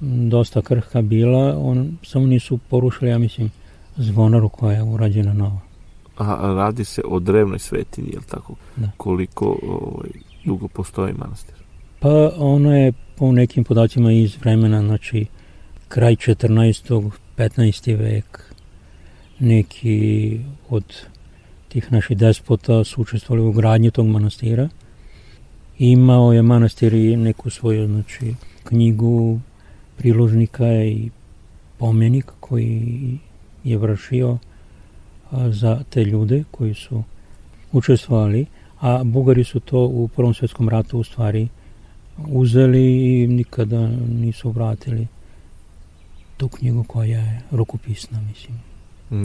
dosta 0.00 0.62
krhka 0.62 1.02
bila, 1.02 1.58
on 1.58 1.98
samo 2.02 2.26
nisu 2.26 2.58
porušili, 2.58 3.10
ja 3.10 3.18
mislim, 3.18 3.50
zvonaru 3.96 4.48
koja 4.48 4.76
je 4.76 4.82
urađena 4.82 5.32
nova. 5.32 5.60
A 6.18 6.54
radi 6.56 6.84
se 6.84 7.02
o 7.04 7.18
drevnoj 7.18 7.58
svetinji, 7.58 8.10
je 8.10 8.18
li 8.18 8.24
tako? 8.30 8.54
Da. 8.76 8.90
Koliko 8.96 9.58
ovaj, 9.68 10.10
dugo 10.44 10.68
postoji 10.68 11.14
manastir? 11.14 11.54
Pa 12.00 12.32
ono 12.36 12.76
je 12.76 12.92
po 13.16 13.32
nekim 13.32 13.64
podacima 13.64 14.12
iz 14.12 14.36
vremena, 14.40 14.82
znači 14.82 15.26
kraj 15.88 16.16
14. 16.16 17.10
15. 17.36 17.98
vek. 17.98 18.54
Neki 19.38 20.40
od 20.68 20.84
tih 21.68 21.92
naših 21.92 22.16
despota 22.16 22.84
su 22.84 23.00
učestvovali 23.00 23.48
u 23.48 23.52
gradnji 23.52 23.90
tog 23.90 24.06
manastira. 24.06 24.68
Imao 25.78 26.32
je 26.32 26.42
manastir 26.42 26.94
i 26.94 27.16
neku 27.16 27.50
svoju 27.50 27.86
znači, 27.86 28.34
knjigu 28.64 29.40
priložnika 30.00 30.66
i 30.84 31.10
pomenik 31.78 32.32
koji 32.40 33.18
je 33.64 33.78
vršio 33.78 34.38
za 35.50 35.82
te 35.90 36.04
ljude 36.04 36.44
koji 36.50 36.74
su 36.74 37.02
učestvovali, 37.72 38.46
a 38.80 39.04
Bugari 39.04 39.44
su 39.44 39.60
to 39.60 39.78
u 39.80 40.08
Prvom 40.08 40.34
svjetskom 40.34 40.68
ratu 40.68 40.98
u 40.98 41.04
stvari 41.04 41.48
uzeli 42.28 42.84
i 43.22 43.26
nikada 43.26 43.88
nisu 44.08 44.50
vratili 44.50 45.06
tu 46.36 46.48
knjigu 46.48 46.84
koja 46.84 47.20
je 47.20 47.42
rukopisna, 47.50 48.20
mislim. 48.20 48.58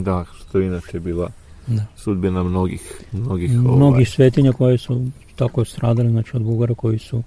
Da, 0.02 0.24
što 0.38 0.58
je 0.58 0.66
inače 0.66 1.00
bila 1.00 1.30
Da. 1.66 1.86
sudbina 1.96 2.42
mnogih, 2.42 3.02
mnogih, 3.12 3.50
Mnogi 3.50 3.82
ovaj, 3.82 4.04
svetinja 4.04 4.52
koje 4.52 4.78
su 4.78 5.06
tako 5.36 5.64
stradali, 5.64 6.10
znači 6.10 6.36
od 6.36 6.42
Bugara 6.42 6.74
koji 6.74 6.98
su 6.98 7.22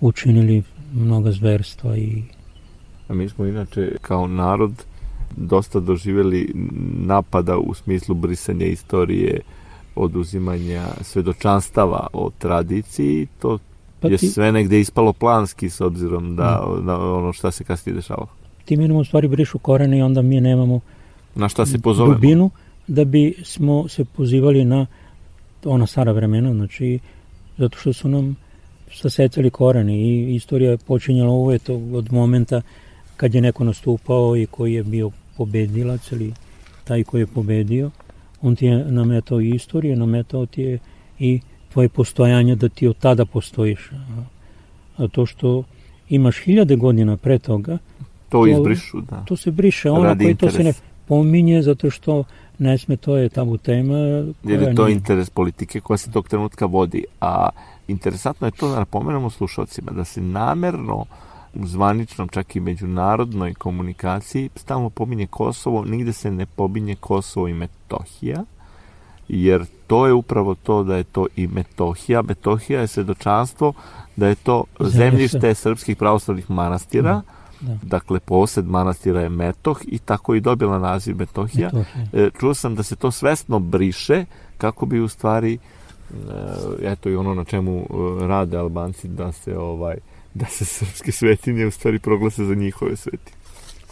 učinili 0.00 0.62
mnoga 0.92 1.32
zverstva 1.32 1.96
i 1.96 2.22
A 3.10 3.14
mi 3.14 3.28
smo 3.28 3.46
inače 3.46 3.96
kao 4.02 4.26
narod 4.26 4.84
dosta 5.36 5.80
doživjeli 5.80 6.52
napada 7.06 7.58
u 7.58 7.74
smislu 7.74 8.14
brisanja 8.14 8.66
istorije, 8.66 9.40
oduzimanja 9.94 10.86
svedočanstava 11.00 12.06
o 12.12 12.30
tradiciji, 12.38 13.26
to 13.40 13.58
pa 14.00 14.08
je 14.08 14.16
ti, 14.16 14.28
sve 14.28 14.52
negde 14.52 14.80
ispalo 14.80 15.12
planski 15.12 15.70
s 15.70 15.80
obzirom 15.80 16.36
da, 16.36 16.66
na 16.82 17.14
ono 17.14 17.32
šta 17.32 17.50
se 17.50 17.64
kasnije 17.64 17.94
dešavalo. 17.96 18.28
ti 18.64 18.76
mi 18.76 18.92
u 18.92 19.04
stvari 19.04 19.28
brišu 19.28 19.58
korene 19.58 19.98
i 19.98 20.02
onda 20.02 20.22
mi 20.22 20.40
nemamo 20.40 20.80
Na 21.34 21.48
šta 21.48 21.66
se 21.66 21.78
pozovemo? 21.78 22.14
dubinu 22.14 22.50
da 22.86 23.04
bi 23.04 23.34
smo 23.44 23.88
se 23.88 24.04
pozivali 24.04 24.64
na 24.64 24.86
ona 25.64 25.86
stara 25.86 26.12
vremena, 26.12 26.54
znači 26.54 26.98
zato 27.58 27.78
što 27.78 27.92
su 27.92 28.08
nam 28.08 28.36
sasecali 28.92 29.50
korene 29.50 30.00
i 30.00 30.34
istorija 30.34 30.70
je 30.70 30.78
počinjala 30.78 31.30
uvek 31.30 31.62
od 31.92 32.12
momenta 32.12 32.62
kad 33.20 33.34
je 33.34 33.40
neko 33.40 33.64
nastupao 33.64 34.36
i 34.36 34.46
koji 34.46 34.74
je 34.74 34.82
bio 34.84 35.10
pobedilac 35.36 36.12
ili 36.12 36.32
taj 36.84 37.04
koji 37.04 37.22
je 37.22 37.26
pobedio, 37.28 37.90
on 38.42 38.56
ti 38.56 38.66
je 38.66 38.84
nametao 38.86 39.40
i 39.40 39.50
istoriju, 39.50 39.96
nametao 39.96 40.46
ti 40.46 40.62
je 40.62 40.78
i 41.18 41.40
tvoje 41.68 41.88
postojanje 41.88 42.54
da 42.56 42.68
ti 42.68 42.88
od 42.88 42.96
tada 42.98 43.24
postojiš. 43.26 43.90
A, 44.96 45.08
to 45.08 45.26
što 45.26 45.62
imaš 46.08 46.38
hiljade 46.38 46.76
godina 46.76 47.16
pre 47.16 47.38
toga, 47.40 47.78
To 48.28 48.38
to- 48.38 48.46
izbrišu, 48.46 49.00
da. 49.00 49.24
to 49.24 49.36
se 49.36 49.50
briše. 49.50 49.90
Ono 49.90 50.02
Radi 50.04 50.24
koji 50.24 50.34
to 50.34 50.50
se 50.50 50.58
ne 50.58 50.68
interes. 50.68 50.82
pominje 51.06 51.62
zato 51.62 51.90
što 51.90 52.24
ne 52.58 52.78
sme, 52.78 52.96
to 52.96 53.16
je 53.16 53.28
tabu 53.28 53.58
tema. 53.58 53.96
Jer 54.44 54.62
je 54.62 54.74
to 54.74 54.84
nije- 54.84 54.96
interes 54.96 55.30
politike 55.30 55.80
koja 55.80 55.96
se 55.98 56.10
tog 56.10 56.28
trenutka 56.28 56.66
vodi. 56.66 57.04
A 57.20 57.48
interesantno 57.88 58.46
je 58.46 58.52
to 58.52 58.68
da 58.68 58.78
napomenemo 58.78 59.30
slušalcima, 59.30 59.92
da 59.92 60.04
se 60.04 60.20
namerno 60.20 61.04
u 61.54 61.66
zvaničnom, 61.66 62.28
čak 62.28 62.56
i 62.56 62.60
međunarodnoj 62.60 63.54
komunikaciji 63.54 64.50
stalno 64.56 64.90
pominje 64.90 65.26
Kosovo, 65.26 65.84
nigde 65.84 66.12
se 66.12 66.30
ne 66.30 66.46
pominje 66.46 66.96
Kosovo 66.96 67.48
i 67.48 67.54
Metohija, 67.54 68.44
jer 69.28 69.64
to 69.86 70.06
je 70.06 70.12
upravo 70.12 70.54
to 70.54 70.84
da 70.84 70.96
je 70.96 71.04
to 71.04 71.26
i 71.36 71.46
Metohija. 71.46 72.22
Metohija 72.22 72.80
je 72.80 72.86
svedočanstvo 72.86 73.72
da 74.16 74.26
je 74.26 74.34
to 74.34 74.64
Zemljište. 74.80 75.54
srpskih 75.54 75.96
pravoslavnih 75.96 76.50
manastira, 76.50 77.22
Da. 77.60 77.76
dakle 77.82 78.20
posed 78.20 78.66
manastira 78.66 79.20
je 79.20 79.28
Metoh 79.28 79.80
i 79.86 79.98
tako 79.98 80.34
i 80.34 80.40
dobila 80.40 80.78
naziv 80.78 81.16
Metohija. 81.16 81.70
Metohija. 81.72 82.26
E, 82.26 82.30
čuo 82.40 82.54
sam 82.54 82.74
da 82.74 82.82
se 82.82 82.96
to 82.96 83.10
svesno 83.10 83.58
briše 83.58 84.24
kako 84.58 84.86
bi 84.86 85.00
u 85.00 85.08
stvari 85.08 85.54
e, 85.54 86.16
eto 86.82 87.08
i 87.08 87.16
ono 87.16 87.34
na 87.34 87.44
čemu 87.44 87.78
e, 87.80 87.84
rade 88.26 88.56
Albanci 88.56 89.08
da 89.08 89.32
se 89.32 89.58
ovaj 89.58 89.96
da 90.34 90.46
se 90.46 90.64
srpske 90.64 91.12
svetinje 91.12 91.66
u 91.66 91.70
stvari 91.70 91.98
proglase 91.98 92.44
za 92.44 92.54
njihove 92.54 92.96
svetinje. 92.96 93.36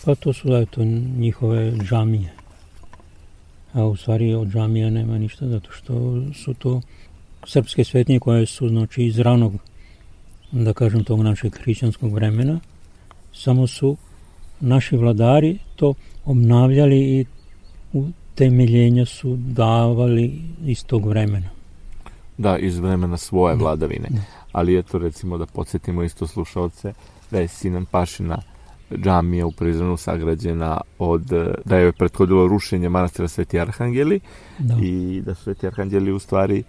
Pa 0.05 0.15
to 0.15 0.33
su 0.33 0.49
da, 0.49 0.67
to 0.67 0.85
njihove 1.19 1.73
džamije. 1.73 2.33
A 3.73 3.85
u 3.85 3.97
stvari 3.97 4.35
od 4.35 4.49
džamija 4.49 4.91
nema 4.91 5.19
ništa, 5.19 5.49
zato 5.49 5.73
što 5.73 6.23
su 6.35 6.55
to 6.55 6.81
srpske 7.47 7.85
svetinje 7.85 8.21
koje 8.21 8.47
su 8.47 8.69
znači 8.69 9.05
iz 9.05 9.19
ranog, 9.19 9.55
da 10.53 10.73
kažem, 10.73 11.05
tog 11.05 11.23
našeg 11.23 11.57
hrišćanskog 11.63 12.15
vremena. 12.15 12.61
Samo 13.33 13.67
su 13.67 13.97
naši 14.61 14.97
vladari 14.97 15.59
to 15.77 15.95
obnavljali 16.25 16.99
i 16.99 17.25
u 17.93 18.09
temeljenja 18.35 19.07
su 19.07 19.37
davali 19.37 20.41
iz 20.67 20.85
tog 20.85 21.07
vremena. 21.07 21.58
Da, 22.39 22.59
iz 22.59 22.79
vremena 22.79 23.17
svoje 23.17 23.57
Da, 23.57 23.63
vladavine. 23.63 24.07
da. 24.11 24.21
Ali 24.53 24.79
eto 24.79 24.99
recimo 24.99 25.39
da 25.39 25.47
podsjetimo 25.47 26.03
isto 26.03 26.27
slušalce 26.27 26.93
da 27.31 27.41
je 27.41 27.49
Sinan 27.49 27.85
Pašina 27.87 28.39
džamija 28.97 29.47
u 29.47 29.53
Prizrenu 29.53 29.97
sagrađena 29.97 30.81
od, 30.99 31.23
da 31.65 31.77
je 31.77 31.93
prethodilo 31.93 32.49
rušenje 32.49 32.89
manastira 32.89 33.29
Sveti 33.29 33.61
Arhangeli 33.61 34.21
Da. 34.59 34.77
i 34.83 35.23
da 35.27 35.35
su 35.35 35.43
Sveti 35.43 35.67
Arhangeli 35.67 36.13
u 36.13 36.19
stvari 36.19 36.63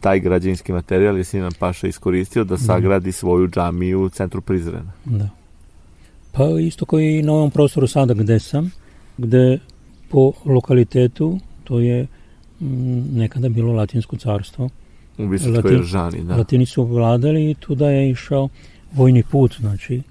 taj 0.00 0.20
građevinski 0.20 0.72
materijal 0.72 1.18
je 1.18 1.24
Sinan 1.24 1.52
Paša 1.58 1.86
iskoristio 1.86 2.44
da 2.44 2.58
sagradi 2.58 3.12
svoju 3.12 3.48
džamiju 3.48 4.02
u 4.02 4.08
centru 4.08 4.40
Prizrena. 4.40 4.92
Da. 5.04 5.28
Pa 6.32 6.44
isto 6.60 6.84
koji 6.84 7.18
i 7.18 7.22
na 7.22 7.32
ovom 7.32 7.50
prostoru 7.50 7.86
sada 7.86 8.14
gde 8.14 8.38
sam, 8.38 8.70
gde 9.18 9.58
po 10.08 10.32
lokalitetu 10.44 11.38
to 11.64 11.78
je 11.80 12.06
mm, 12.60 13.18
nekada 13.18 13.48
bilo 13.48 13.72
Latinsko 13.72 14.16
carstvo. 14.16 14.68
U 15.18 15.22
Latin- 15.22 15.80
Ržani, 15.80 16.24
da. 16.24 16.36
Latini 16.36 16.66
su 16.66 16.84
vladali 16.84 17.50
i 17.50 17.54
tuda 17.54 17.90
je 17.90 18.10
išao 18.10 18.48
vojni 18.92 19.22
put, 19.22 19.56
znači 19.60 20.02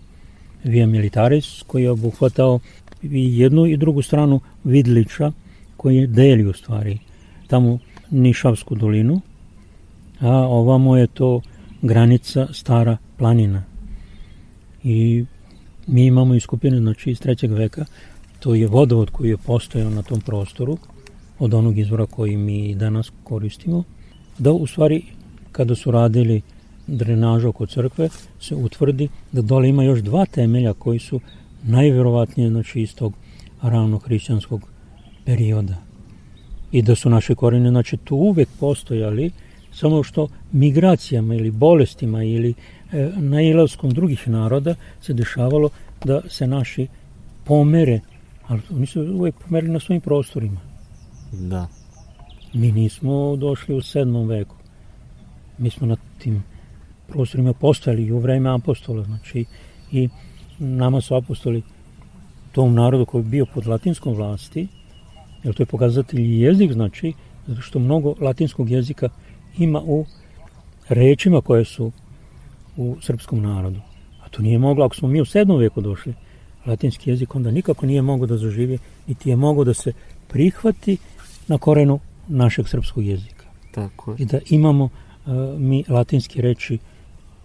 Via 0.64 0.88
Militaris 0.88 1.64
koji 1.68 1.84
je 1.84 1.92
obuhvatao 1.92 2.60
i 3.04 3.40
jednu 3.40 3.66
i 3.66 3.78
drugu 3.78 4.02
stranu 4.02 4.40
Vidliča 4.64 5.32
koji 5.78 6.08
deli 6.08 6.46
u 6.46 6.54
stvari 6.54 7.00
tamo 7.48 7.80
Nišavsku 8.12 8.76
dolinu, 8.76 9.22
a 10.20 10.30
ovamo 10.32 10.98
je 10.98 11.08
to 11.08 11.42
granica 11.82 12.48
Stara 12.54 12.98
planina. 13.18 13.64
I 14.84 15.26
mi 15.88 16.06
imamo 16.06 16.36
iskupine 16.36 16.80
znači 16.80 17.12
iz 17.12 17.20
trećeg 17.20 17.52
veka, 17.52 17.86
to 18.40 18.56
je 18.56 18.68
vodovod 18.68 19.10
koji 19.10 19.30
je 19.30 19.38
postojao 19.38 19.90
na 19.90 20.02
tom 20.02 20.22
prostoru 20.22 20.78
od 21.40 21.54
onog 21.54 21.78
izvora 21.78 22.06
koji 22.06 22.38
mi 22.38 22.76
danas 22.76 23.12
koristimo, 23.24 23.84
da 24.40 24.52
u 24.52 24.68
stvari 24.68 25.04
kada 25.52 25.76
su 25.76 25.92
radili 25.92 26.42
drenažu 26.88 27.50
oko 27.50 27.66
crkve 27.66 28.10
se 28.40 28.56
utvrdi 28.56 29.10
da 29.32 29.42
dole 29.42 29.70
ima 29.70 29.84
još 29.84 30.00
dva 30.00 30.26
temelja 30.26 30.74
koji 30.74 31.00
su 31.00 31.20
najverovatnije 31.64 32.50
znači 32.50 32.82
iz 32.82 32.96
tog 32.96 33.14
ravnog 33.62 34.04
hrišćanskog 34.04 34.62
perioda. 35.26 35.76
I 36.72 36.82
da 36.82 36.96
su 36.96 37.10
naše 37.10 37.36
korene 37.36 37.70
znači 37.70 37.98
tu 37.98 38.16
uvek 38.16 38.50
postojali 38.60 39.32
samo 39.72 40.04
što 40.04 40.28
migracijama 40.52 41.36
ili 41.36 41.52
bolestima 41.52 42.24
ili 42.24 42.54
e, 42.92 43.10
nailaskom 43.18 43.92
drugih 43.92 44.28
naroda 44.28 44.76
se 45.02 45.14
dešavalo 45.14 45.70
da 46.06 46.22
se 46.30 46.48
naši 46.48 46.88
pomere, 47.44 48.00
ali 48.48 48.62
oni 48.72 48.86
su 48.86 49.02
uvek 49.02 49.36
pomerili 49.36 49.74
na 49.74 49.80
svojim 49.80 50.02
prostorima. 50.02 50.60
Da. 51.32 51.68
Mi 52.54 52.72
nismo 52.72 53.36
došli 53.36 53.76
u 53.76 53.82
sedmom 53.82 54.28
veku. 54.28 54.56
Mi 55.58 55.70
smo 55.70 55.88
na 55.88 55.96
tim 56.18 56.44
prostorima 57.08 57.54
postojali 57.54 58.04
i 58.04 58.12
u 58.12 58.20
vreme 58.20 58.50
apostola, 58.50 59.04
znači 59.04 59.46
i 59.92 60.10
nama 60.60 61.02
su 61.02 61.16
apostoli 61.16 61.62
tom 62.52 62.74
narodu 62.74 63.06
koji 63.06 63.22
je 63.22 63.30
bio 63.30 63.46
pod 63.46 63.68
latinskom 63.68 64.14
vlasti, 64.14 64.68
jer 65.44 65.54
to 65.56 65.64
je 65.64 65.68
pokazatelj 65.68 66.44
jezik, 66.44 66.74
znači, 66.74 67.14
zato 67.48 67.62
što 67.62 67.80
mnogo 67.80 68.16
latinskog 68.20 68.70
jezika 68.70 69.10
ima 69.58 69.82
u 69.86 70.06
rečima 70.90 71.42
koje 71.42 71.66
su 71.66 71.92
u 72.78 72.98
srpskom 73.02 73.42
narodu. 73.42 73.80
A 74.24 74.30
to 74.30 74.42
nije 74.42 74.60
moglo, 74.60 74.86
ako 74.86 74.96
smo 74.96 75.08
mi 75.08 75.22
u 75.22 75.26
sedmom 75.26 75.60
veku 75.60 75.82
došli, 75.82 76.14
latinski 76.66 77.10
jezik 77.10 77.36
onda 77.36 77.52
nikako 77.52 77.86
nije 77.86 78.02
mogao 78.02 78.28
da 78.28 78.38
zaživi, 78.38 78.78
niti 79.08 79.30
je 79.30 79.36
mogao 79.36 79.64
da 79.64 79.74
se 79.74 79.94
prihvati 80.28 80.98
na 81.48 81.58
korenu 81.58 82.00
našeg 82.32 82.68
srpskog 82.68 83.06
jezika. 83.06 83.46
Tako 83.72 84.12
je. 84.12 84.18
I 84.20 84.26
da 84.26 84.40
imamo 84.50 84.84
uh, 84.84 85.34
mi 85.58 85.84
latinske 85.88 86.42
reči 86.42 86.78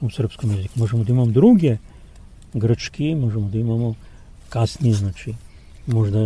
u 0.00 0.10
srpskom 0.10 0.50
jeziku. 0.50 0.78
Možemo 0.78 1.04
da 1.04 1.12
imamo 1.12 1.30
druge, 1.30 1.76
grčki, 2.54 3.14
možemo 3.14 3.48
da 3.48 3.58
imamo 3.58 3.94
kasnije, 4.48 4.94
znači, 4.94 5.34
možda 5.86 6.18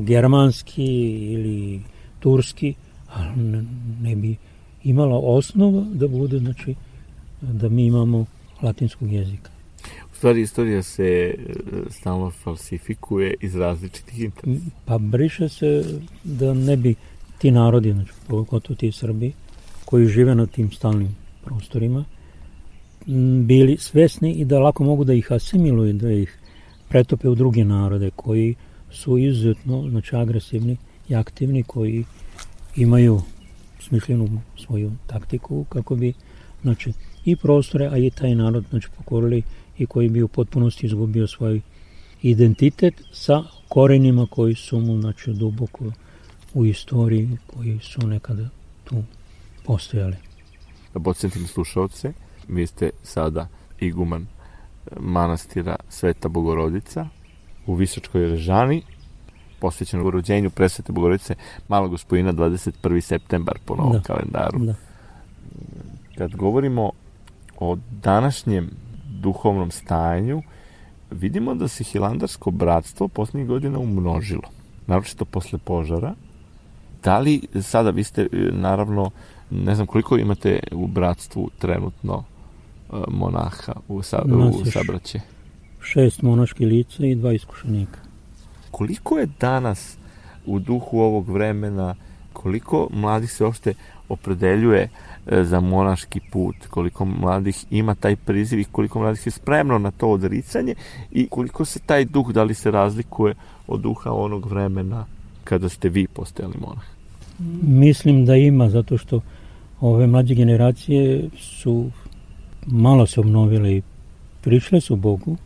germanski 0.00 0.84
ili 1.32 1.82
turski, 2.20 2.74
ali 3.08 3.36
ne, 3.36 3.64
ne 4.02 4.16
bi 4.16 4.36
imala 4.84 5.18
osnova 5.18 5.84
da 5.92 6.08
bude, 6.08 6.38
znači, 6.38 6.74
da 7.40 7.68
mi 7.68 7.86
imamo 7.86 8.26
latinskog 8.62 9.12
jezika. 9.12 9.50
U 10.12 10.14
stvari 10.14 10.40
istorija 10.40 10.82
se 10.82 11.04
e, 11.04 11.34
stalno 11.90 12.30
falsifikuje 12.30 13.34
iz 13.40 13.56
različitih 13.56 14.20
interesa. 14.20 14.70
Pa 14.84 14.98
briše 14.98 15.48
se 15.48 16.00
da 16.24 16.54
ne 16.54 16.76
bi 16.76 16.94
ti 17.42 17.50
narodi, 17.50 17.92
znači 17.92 18.12
pogotovo 18.28 18.76
ti 18.76 18.92
Srbi, 18.92 19.32
koji 19.84 20.06
žive 20.06 20.34
na 20.34 20.46
tim 20.46 20.70
stalnim 20.72 21.16
prostorima, 21.44 22.04
bili 23.46 23.76
svesni 23.76 24.32
i 24.32 24.44
da 24.44 24.60
lako 24.60 24.84
mogu 24.84 25.04
da 25.04 25.14
ih 25.14 25.32
asimiluju, 25.32 25.92
da 25.92 26.12
ih 26.12 26.38
pretope 26.88 27.28
u 27.28 27.34
druge 27.34 27.64
narode 27.64 28.10
koji 28.16 28.54
su 28.90 29.18
izuzetno 29.18 29.88
znači, 29.90 30.16
agresivni 30.16 30.76
i 31.08 31.14
aktivni, 31.14 31.62
koji 31.62 32.04
imaju 32.76 33.20
smišljenu 33.80 34.28
svoju 34.66 34.92
taktiku 35.06 35.64
kako 35.68 35.96
bi 35.96 36.12
znači, 36.62 36.92
i 37.24 37.36
prostore, 37.36 37.86
a 37.86 37.98
i 37.98 38.10
taj 38.10 38.34
narod 38.34 38.64
znači, 38.70 38.88
pokorili 38.96 39.42
i 39.78 39.86
koji 39.86 40.08
bi 40.08 40.22
u 40.22 40.28
potpunosti 40.28 40.86
izgubio 40.86 41.26
svoj 41.26 41.60
identitet 42.22 43.02
sa 43.12 43.42
korenima 43.68 44.26
koji 44.30 44.54
su 44.54 44.80
mu 44.80 45.00
znači, 45.00 45.32
duboko 45.32 45.92
u 46.54 46.66
istoriji, 46.66 47.38
koji 47.46 47.78
su 47.78 48.06
nekada 48.06 48.48
tu 48.84 49.02
postojali. 49.64 50.16
Da 50.94 51.00
podsjetim 51.00 51.46
slušalce, 51.46 52.12
vi 52.48 52.66
ste 52.66 52.90
sada 53.02 53.48
iguman 53.80 54.26
manastira 55.00 55.76
Sveta 55.88 56.28
Bogorodica 56.28 57.08
u 57.66 57.74
Visočkoj 57.74 58.28
Režani, 58.28 58.82
posvećeno 59.60 60.10
rođenju 60.10 60.50
presvete 60.50 60.92
Bogorodice 60.92 61.34
malog 61.68 61.90
gospodina 61.90 62.32
21. 62.32 63.00
septembar 63.00 63.58
po 63.64 63.76
novom 63.76 63.92
da. 63.92 64.00
kalendaru. 64.00 64.58
Da. 64.58 64.74
Kad 66.18 66.36
govorimo 66.36 66.90
o 67.58 67.76
današnjem 67.90 68.70
duhovnom 69.20 69.70
stanju, 69.70 70.42
vidimo 71.10 71.54
da 71.54 71.68
se 71.68 71.84
Hilandarsko 71.84 72.50
bratstvo 72.50 73.08
poslednjih 73.08 73.48
godina 73.48 73.78
umnožilo, 73.78 74.48
naročito 74.86 75.24
posle 75.24 75.58
požara. 75.58 76.14
Da 77.02 77.18
li 77.18 77.40
sada, 77.62 77.90
vi 77.90 78.04
ste 78.04 78.28
naravno, 78.52 79.10
ne 79.50 79.74
znam 79.74 79.86
koliko 79.86 80.16
imate 80.16 80.60
u 80.72 80.86
bratstvu 80.86 81.50
trenutno 81.58 82.24
e, 82.92 82.96
monaha 83.08 83.72
u, 83.88 84.02
sa, 84.02 84.22
u 84.24 84.64
sabraće? 84.64 85.20
Šest 85.80 86.22
monaških 86.22 86.66
lica 86.66 87.06
i 87.06 87.14
dva 87.14 87.32
iskušenika. 87.32 87.98
Koliko 88.70 89.18
je 89.18 89.28
danas 89.40 89.96
u 90.46 90.58
duhu 90.58 90.98
ovog 90.98 91.28
vremena, 91.28 91.94
koliko 92.32 92.88
mladih 92.92 93.32
se 93.32 93.44
uopšte 93.44 93.74
opredeljuje 94.08 94.88
e, 95.26 95.44
za 95.44 95.60
monaški 95.60 96.20
put, 96.32 96.56
koliko 96.70 97.04
mladih 97.04 97.64
ima 97.70 97.94
taj 97.94 98.16
priziv 98.16 98.60
i 98.60 98.64
koliko 98.64 99.00
mladih 99.00 99.26
je 99.26 99.30
spremno 99.30 99.78
na 99.78 99.90
to 99.90 100.10
odricanje 100.10 100.74
i 101.10 101.28
koliko 101.28 101.64
se 101.64 101.80
taj 101.80 102.04
duh, 102.04 102.32
da 102.32 102.42
li 102.42 102.54
se 102.54 102.70
razlikuje 102.70 103.34
od 103.66 103.80
duha 103.80 104.12
onog 104.12 104.46
vremena 104.46 105.06
kada 105.44 105.68
ste 105.68 105.88
vi 105.88 106.06
postojali 106.06 106.54
monah? 106.60 106.84
Mislim 107.62 108.24
da 108.26 108.36
ima, 108.36 108.68
zato 108.68 108.98
što 108.98 109.20
ove 109.80 110.06
mlađe 110.06 110.34
generacije 110.34 111.28
su 111.38 111.90
malo 112.66 113.06
se 113.06 113.20
obnovile 113.20 113.76
i 113.76 113.82
prišle 114.40 114.80
su 114.80 114.96
Bogu, 114.96 115.36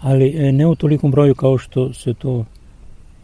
ali 0.00 0.28
e, 0.36 0.52
ne 0.52 0.66
u 0.66 0.74
tolikom 0.74 1.10
broju 1.10 1.34
kao 1.34 1.58
što 1.58 1.92
se 1.92 2.14
to 2.14 2.44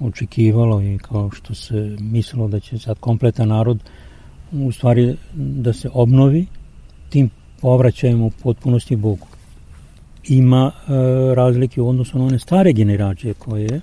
očekivalo 0.01 0.83
i 0.83 0.99
kao 0.99 1.31
što 1.31 1.55
se 1.55 1.97
mislilo 2.01 2.49
da 2.49 2.61
će 2.61 2.79
sad 2.79 2.99
kompletan 2.99 3.49
narod 3.49 3.79
u 4.53 4.73
stvari 4.73 5.17
da 5.35 5.73
se 5.73 5.89
obnovi 5.93 6.47
tim 7.09 7.31
povraćajem 7.61 8.23
u 8.23 8.31
potpunosti 8.31 8.97
Bogu. 8.97 9.27
Ima 10.29 10.73
e, 10.75 10.91
razlike 11.35 11.81
u 11.81 11.89
odnosu 11.89 12.19
na 12.19 12.25
one 12.25 12.39
stare 12.39 12.73
generacije 12.73 13.35
koje, 13.35 13.81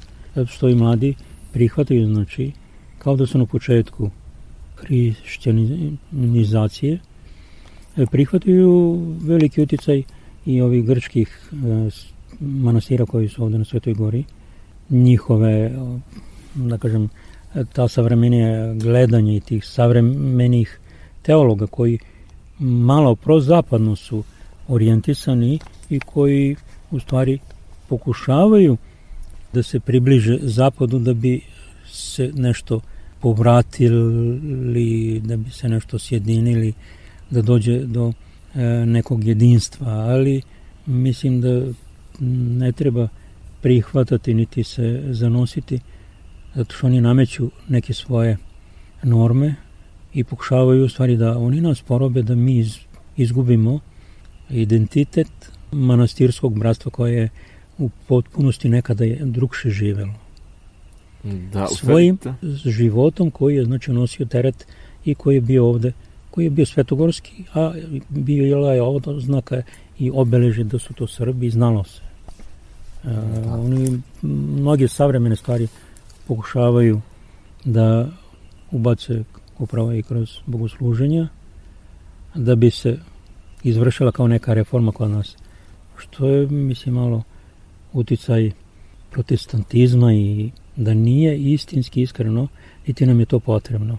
što 0.48 0.70
i 0.70 0.76
mladi 0.76 1.14
prihvataju, 1.58 2.06
znači, 2.06 2.52
kao 2.98 3.16
da 3.16 3.26
su 3.26 3.38
na 3.38 3.46
početku 3.46 4.10
hrišćanizacije, 4.76 7.00
e, 7.98 8.06
prihvataju 8.06 9.02
veliki 9.22 9.62
uticaj 9.62 10.04
i 10.46 10.62
ovih 10.62 10.86
grčkih 10.86 11.52
e, 11.52 11.56
manastira 12.40 13.06
koji 13.06 13.30
su 13.30 13.44
ovde 13.44 13.58
na 13.58 13.66
Svetoj 13.66 13.94
gori, 13.94 14.24
njihove, 14.90 15.72
da 16.56 16.78
kažem, 16.78 17.10
ta 17.74 17.88
savremenije 17.88 18.76
gledanje 18.76 19.36
i 19.36 19.40
tih 19.40 19.66
savremenih 19.66 20.80
teologa 21.22 21.68
koji 21.68 22.00
malo 22.60 23.16
prozapadno 23.16 23.96
su 23.96 24.24
orijentisani 24.68 25.60
i 25.90 26.00
koji 26.00 26.56
u 26.92 27.00
stvari 27.00 27.40
pokušavaju 27.90 28.78
da 29.58 29.64
se 29.64 29.80
približe 29.80 30.38
zapadu 30.42 31.00
da 31.00 31.14
bi 31.14 31.42
se 31.86 32.32
nešto 32.36 32.80
povratili, 33.20 35.20
da 35.20 35.38
bi 35.38 35.52
se 35.52 35.70
nešto 35.70 36.00
sjedinili, 36.00 36.74
da 37.30 37.42
dođe 37.42 37.80
do 37.86 38.12
e, 38.12 38.62
nekog 38.86 39.24
jedinstva, 39.24 39.88
ali 39.88 40.42
mislim 40.86 41.42
da 41.42 41.62
ne 42.60 42.72
treba 42.72 43.08
prihvatati 43.62 44.34
niti 44.34 44.64
se 44.64 45.04
zanositi 45.10 45.80
zato 46.56 46.76
što 46.76 46.88
oni 46.88 47.02
nameću 47.02 47.52
neke 47.68 47.94
svoje 47.94 48.38
norme 49.04 49.56
i 50.14 50.24
pokušavaju 50.24 50.86
u 50.86 50.90
stvari 50.90 51.18
da 51.18 51.38
oni 51.38 51.62
nas 51.62 51.82
porobe 51.82 52.22
da 52.22 52.36
mi 52.36 52.66
izgubimo 53.18 53.80
identitet 54.50 55.52
manastirskog 55.72 56.60
bratstva 56.60 56.92
koje 56.92 57.14
je 57.14 57.30
u 57.78 57.90
potpunosti 58.08 58.70
nekada 58.70 59.04
je 59.04 59.20
drugše 59.22 59.70
živelo. 59.70 60.14
Da, 61.24 61.68
Svojim 61.68 62.18
životom 62.66 63.32
koji 63.32 63.56
je 63.56 63.66
znači 63.66 63.92
nosio 63.92 64.26
teret 64.26 64.68
i 65.06 65.16
koji 65.16 65.36
je 65.36 65.42
bio 65.42 65.68
ovde, 65.68 65.92
koji 66.32 66.46
je 66.46 66.50
bio 66.50 66.66
svetogorski, 66.66 67.44
a 67.54 67.74
bio 68.10 68.46
je 68.46 68.82
ovdje 68.82 69.20
znaka 69.20 69.62
i 70.00 70.12
obeleže 70.14 70.64
da 70.64 70.80
su 70.80 70.94
to 70.94 71.08
Srbi, 71.08 71.50
znalo 71.50 71.84
se. 71.84 72.02
E, 73.04 73.10
da. 73.46 73.54
oni 73.54 74.02
mnoge 74.22 74.88
savremene 74.88 75.36
stvari 75.36 75.68
pokušavaju 76.28 77.02
da 77.66 78.10
ubace 78.72 79.24
upravo 79.60 79.94
i 79.94 80.04
kroz 80.04 80.30
bogosluženja 80.46 81.28
da 82.36 82.56
bi 82.56 82.72
se 82.72 82.98
izvršila 83.64 84.12
kao 84.12 84.28
neka 84.28 84.54
reforma 84.54 84.92
kod 84.92 85.12
nas. 85.12 85.36
Što 85.98 86.28
je, 86.28 86.48
mislim, 86.48 86.96
malo 86.96 87.24
uticaj 88.00 88.52
protestantizma 89.12 90.14
i 90.14 90.52
da 90.76 90.94
nije 90.94 91.38
istinski 91.54 92.02
iskreno, 92.02 92.48
niti 92.88 93.06
nam 93.06 93.20
je 93.20 93.26
to 93.26 93.40
potrebno. 93.40 93.98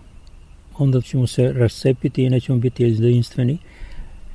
Onda 0.79 1.01
ćemo 1.01 1.27
se 1.27 1.53
rascepiti 1.53 2.23
i 2.23 2.31
nećemo 2.31 2.59
biti 2.59 2.83
jedinstveni. 2.83 3.59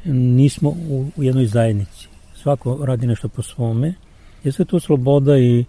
Nismo 0.06 0.69
u, 0.69 1.08
u 1.15 1.23
jednoj 1.23 1.45
zajednici. 1.45 2.08
Svako 2.36 2.86
radi 2.86 3.08
nešto 3.08 3.28
po 3.28 3.41
svome. 3.41 3.93
Jeste 4.43 4.65
to 4.65 4.80
sloboda 4.80 5.38
i 5.38 5.65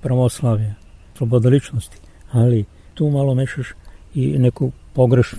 pravoslavje 0.00 0.74
sloboda 1.16 1.48
ličnosti, 1.48 1.96
ali 2.30 2.64
tu 2.94 3.10
malo 3.10 3.34
mešaš 3.34 3.68
i 4.14 4.38
neku 4.38 4.72
pogreš, 4.92 5.34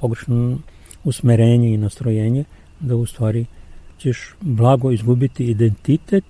pogrešno 0.00 0.58
usmerenje 1.04 1.74
i 1.74 1.76
nastrojenje 1.76 2.44
da 2.80 2.96
u 2.96 3.06
stvari 3.06 3.46
ćeš 3.98 4.34
blago 4.40 4.90
izgubiti 4.90 5.44
identitet 5.44 6.24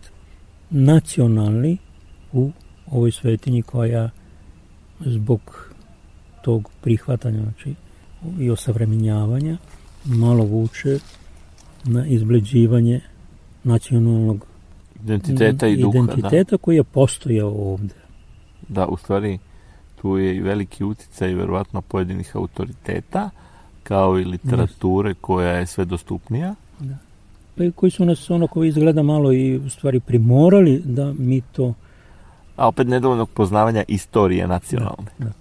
nacionalni 0.70 1.78
u 2.32 2.50
ovoj 2.90 3.10
svetinji 3.10 3.62
koja 3.62 4.10
zbog 5.00 5.70
tog 6.42 6.70
prihvatanja 6.80 7.42
znači, 7.42 7.74
i 8.38 8.50
osavremenjavanja 8.50 9.56
malo 10.04 10.44
vuče 10.44 10.98
na 11.84 12.06
izbleđivanje 12.06 13.00
nacionalnog 13.64 14.46
identiteta 15.04 15.66
i 15.66 15.76
duha, 15.76 15.98
identiteta 15.98 16.50
da. 16.50 16.58
koji 16.58 16.76
je 16.76 16.84
postojao 16.84 17.72
ovde 17.72 17.94
da 18.68 18.86
u 18.86 18.96
stvari 18.96 19.38
tu 20.00 20.18
je 20.18 20.36
i 20.36 20.40
veliki 20.40 20.84
uticaj 20.84 21.34
verovatno 21.34 21.80
pojedinih 21.80 22.36
autoriteta 22.36 23.30
kao 23.82 24.18
i 24.18 24.24
literature 24.24 25.14
koja 25.14 25.50
je 25.50 25.66
sve 25.66 25.84
dostupnija. 25.84 26.54
Pa 27.60 27.70
koji 27.74 27.90
su 27.90 28.04
nas 28.04 28.30
onako 28.30 28.64
izgleda 28.64 29.02
malo 29.02 29.32
i 29.32 29.56
u 29.56 29.70
stvari 29.70 30.00
primorali 30.00 30.82
da 30.84 31.12
mi 31.18 31.40
to... 31.40 31.74
A 32.56 32.68
opet 32.68 32.86
nedovoljnog 32.86 33.30
poznavanja 33.30 33.84
istorije 33.88 34.46
nacionalne. 34.46 35.10
Da, 35.18 35.24
da. 35.24 35.32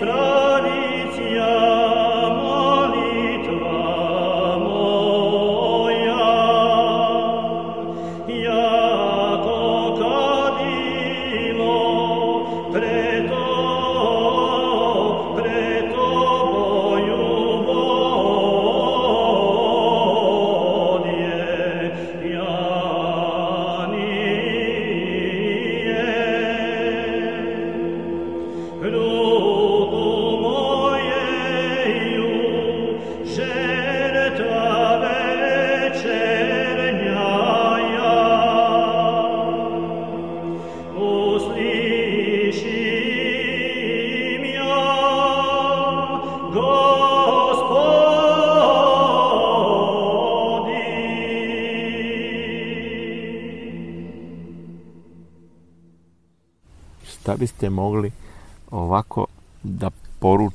strada 0.00 0.39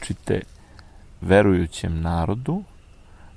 poručite 0.05 0.41
verujućem 1.21 2.01
narodu 2.01 2.63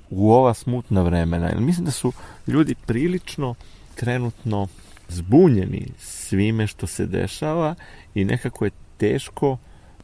u 0.09 0.31
ova 0.31 0.53
smutna 0.53 1.01
vremena? 1.01 1.47
Jer 1.47 1.59
mislim 1.59 1.85
da 1.85 1.91
su 1.91 2.13
ljudi 2.47 2.75
prilično 2.85 3.55
trenutno 3.95 4.67
zbunjeni 5.07 5.87
svime 5.99 6.67
što 6.67 6.87
se 6.87 7.05
dešava 7.05 7.75
i 8.15 8.25
nekako 8.25 8.65
je 8.65 8.71
teško 8.97 9.57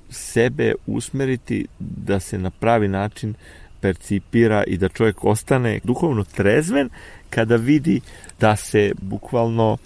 sebe 0.09 0.74
usmeriti 0.88 1.68
da 1.80 2.20
se 2.20 2.38
na 2.38 2.49
pravi 2.49 2.88
način 2.88 3.34
percipira 3.82 4.63
i 4.68 4.78
da 4.78 4.89
čovjek 4.89 5.24
ostane 5.24 5.80
duhovno 5.84 6.24
trezven 6.24 6.89
kada 7.30 7.55
vidi 7.55 8.01
da 8.39 8.55
se 8.55 8.91
bukvalno 9.01 9.78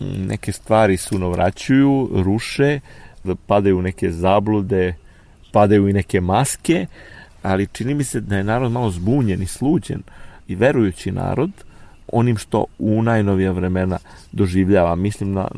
neke 0.00 0.52
stvari 0.52 0.96
sunovraćuju, 0.96 2.10
ruše, 2.12 2.80
da 3.24 3.34
padaju 3.34 3.82
neke 3.82 4.10
zablude, 4.10 4.94
padaju 5.56 5.88
i 5.88 5.92
neke 5.92 6.20
maske, 6.20 6.86
ali 7.42 7.66
čini 7.72 7.94
mi 7.94 8.04
se 8.04 8.20
da 8.20 8.36
je 8.36 8.44
narod 8.44 8.72
malo 8.72 8.90
zbunjen 8.90 9.42
i 9.42 9.46
sluđen 9.46 10.02
i 10.48 10.54
verujući 10.54 11.12
narod 11.12 11.50
onim 12.12 12.36
što 12.36 12.64
u 12.78 13.02
najnovija 13.02 13.52
vremena 13.52 13.98
doživljava. 14.32 14.94
Mislim 14.94 15.32
na 15.32 15.48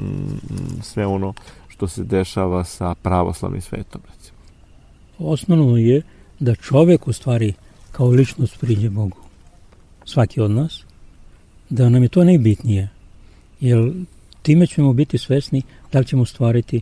sve 0.83 1.07
ono 1.07 1.35
što 1.69 1.89
se 1.89 2.05
dešava 2.05 2.65
sa 2.65 2.95
pravoslavnim 2.95 3.61
svetom. 3.61 4.01
Recimo. 4.15 4.39
Osnovno 5.19 5.77
je 5.77 6.03
da 6.39 6.55
čovek 6.55 7.09
u 7.09 7.13
stvari 7.13 7.53
kao 7.93 8.09
ličnost 8.09 8.61
priđe 8.61 8.91
Bogu. 8.91 9.19
Svaki 10.05 10.41
od 10.41 10.51
nas. 10.51 10.85
Da 11.71 11.89
nam 11.89 12.03
je 12.03 12.09
to 12.09 12.25
najbitnije. 12.25 12.89
Jer 13.61 13.93
time 14.43 14.67
ćemo 14.67 14.93
biti 14.93 15.19
svesni 15.19 15.63
da 15.93 15.99
li 15.99 16.07
ćemo 16.07 16.25
stvariti 16.25 16.81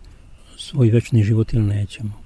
svoj 0.57 0.91
večni 0.91 1.23
život 1.23 1.53
ili 1.53 1.65
nećemo. 1.65 2.26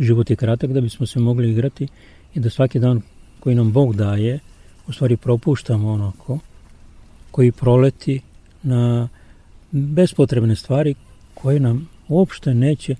Život 0.00 0.30
je 0.30 0.36
kratak 0.36 0.72
da 0.72 0.80
bismo 0.80 1.06
se 1.06 1.20
mogli 1.20 1.50
igrati 1.50 1.88
i 2.34 2.40
da 2.40 2.50
svaki 2.50 2.78
dan 2.78 3.02
koji 3.40 3.54
nam 3.54 3.72
Bog 3.72 3.96
daje, 3.96 4.38
u 4.86 4.92
stvari 4.92 5.16
propuštamo 5.16 5.92
onako, 5.92 6.38
koji 7.30 7.52
proleti 7.52 8.20
na 8.62 9.08
bespotrebne 9.70 10.56
stvari 10.56 10.94
koje 11.34 11.60
nam 11.60 11.88
uopšte 12.08 12.54
neće, 12.54 12.96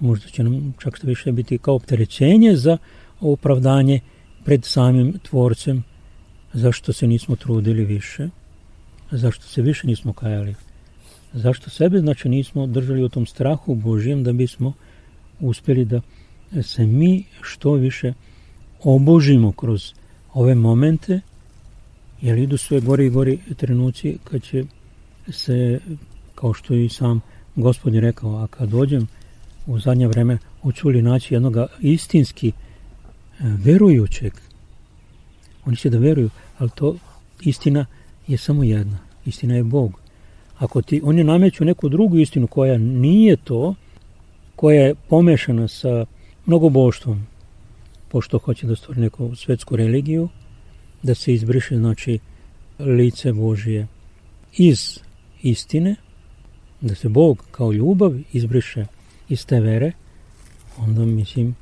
možda 0.00 0.28
će 0.28 0.42
nam 0.42 0.74
čak 0.78 0.96
što 0.96 1.06
više 1.06 1.32
biti 1.32 1.58
kao 1.58 1.74
opterećenje 1.74 2.56
za 2.56 2.78
opravdanje 3.20 4.00
pred 4.44 4.64
samim 4.64 5.18
tvorcem 5.22 5.84
zašto 6.52 6.92
se 6.92 7.06
nismo 7.06 7.36
trudili 7.36 7.84
više, 7.84 8.28
zašto 9.10 9.46
se 9.46 9.62
više 9.62 9.86
nismo 9.86 10.12
kajali 10.12 10.54
Zašto 11.34 11.70
sebe 11.70 11.98
znači 11.98 12.28
nismo 12.28 12.66
držali 12.66 13.04
u 13.04 13.08
tom 13.08 13.26
strahu 13.26 13.74
Božijem 13.74 14.24
da 14.24 14.32
bismo 14.32 14.72
uspjeli 15.40 15.84
da 15.84 16.00
se 16.62 16.86
mi 16.86 17.24
što 17.40 17.72
više 17.72 18.12
obožimo 18.82 19.52
kroz 19.52 19.92
ove 20.34 20.54
momente, 20.54 21.20
jer 22.20 22.38
idu 22.38 22.56
sve 22.56 22.80
gori 22.80 23.06
i 23.06 23.10
gori 23.10 23.38
trenuci 23.56 24.18
kad 24.24 24.42
će 24.42 24.64
se, 25.28 25.80
kao 26.34 26.54
što 26.54 26.74
i 26.74 26.88
sam 26.88 27.20
gospodin 27.56 28.00
rekao, 28.00 28.36
a 28.36 28.46
kad 28.46 28.68
dođem 28.68 29.06
u 29.66 29.80
zadnje 29.80 30.08
vreme 30.08 30.38
hoću 30.62 30.88
li 30.88 31.02
naći 31.02 31.34
jednog 31.34 31.56
istinski 31.80 32.48
e, 32.48 32.52
verujućeg, 33.38 34.32
oni 35.64 35.76
će 35.76 35.90
da 35.90 35.98
veruju, 35.98 36.30
ali 36.58 36.70
to 36.74 36.96
istina 37.40 37.86
je 38.26 38.38
samo 38.38 38.64
jedna, 38.64 38.98
istina 39.26 39.54
je 39.54 39.64
Bog. 39.64 40.00
Ako 40.58 40.82
ti 40.82 41.00
oni 41.04 41.24
nameću 41.24 41.64
neku 41.64 41.88
drugu 41.88 42.18
istinu 42.18 42.46
koja 42.46 42.78
nije 42.78 43.36
to, 43.36 43.74
koja 44.64 44.82
je 44.82 44.94
pomešana 45.08 45.68
sa 45.68 46.06
mnogoboštvom, 46.46 47.26
pošto 48.08 48.38
hoće 48.38 48.66
da 48.66 48.76
stvori 48.76 49.00
neku 49.00 49.34
svetsku 49.36 49.76
religiju, 49.76 50.28
da 51.02 51.14
se 51.14 51.34
izbriše 51.34 51.76
znači 51.76 52.18
lice 52.78 53.32
Božije 53.32 53.86
iz 54.56 55.00
istine, 55.42 55.96
da 56.80 56.94
se 56.94 57.08
Bog 57.08 57.44
kao 57.50 57.72
ljubav 57.72 58.14
izbriše 58.32 58.86
iz 59.28 59.46
te 59.46 59.60
vere, 59.60 59.92
onda 60.78 61.04
mislim 61.04 61.54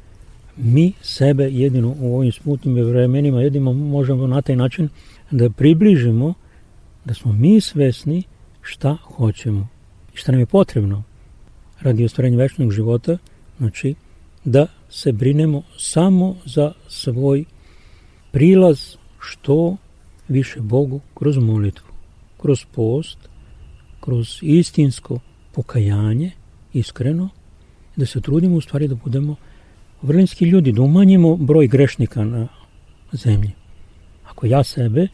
mi 0.56 0.92
sebe 1.00 1.44
jedino 1.44 1.96
u 2.00 2.16
ovim 2.16 2.32
smutnim 2.32 2.74
vremenima 2.74 3.42
jedino 3.42 3.72
možemo 3.72 4.26
na 4.26 4.42
taj 4.42 4.56
način 4.56 4.88
da 5.30 5.50
približimo 5.50 6.34
da 7.04 7.14
smo 7.14 7.32
mi 7.32 7.60
svesni 7.60 8.22
šta 8.60 8.96
hoćemo 9.02 9.68
i 10.14 10.16
šta 10.16 10.32
nam 10.32 10.40
je 10.40 10.46
potrebno 10.46 11.02
radi 11.82 12.04
ostvarenja 12.04 12.38
večnog 12.38 12.72
života, 12.72 13.18
znači 13.58 13.94
da 14.44 14.66
se 14.90 15.12
brinemo 15.12 15.62
samo 15.78 16.36
za 16.44 16.72
svoj 16.88 17.44
prilaz 18.30 18.96
što 19.20 19.76
više 20.28 20.60
Bogu 20.60 21.00
kroz 21.14 21.38
molitvu, 21.38 21.86
kroz 22.40 22.64
post, 22.74 23.18
kroz 24.00 24.38
istinsko 24.42 25.18
pokajanje, 25.52 26.30
iskreno, 26.72 27.28
da 27.96 28.06
se 28.06 28.20
trudimo 28.20 28.56
u 28.56 28.60
stvari 28.60 28.88
da 28.88 28.94
budemo 28.94 29.36
vrlinski 30.02 30.44
ljudi, 30.44 30.72
da 30.72 30.82
umanjimo 30.82 31.36
broj 31.36 31.66
grešnika 31.66 32.24
na 32.24 32.48
zemlji. 33.12 33.50
Ako 34.24 34.46
ja 34.46 34.64
sebe, 34.64 35.08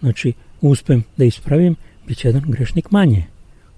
znači, 0.00 0.32
uspem 0.60 1.04
da 1.16 1.24
ispravim, 1.24 1.76
bit 2.06 2.18
će 2.18 2.28
jedan 2.28 2.50
grešnik 2.50 2.90
manje. 2.90 3.24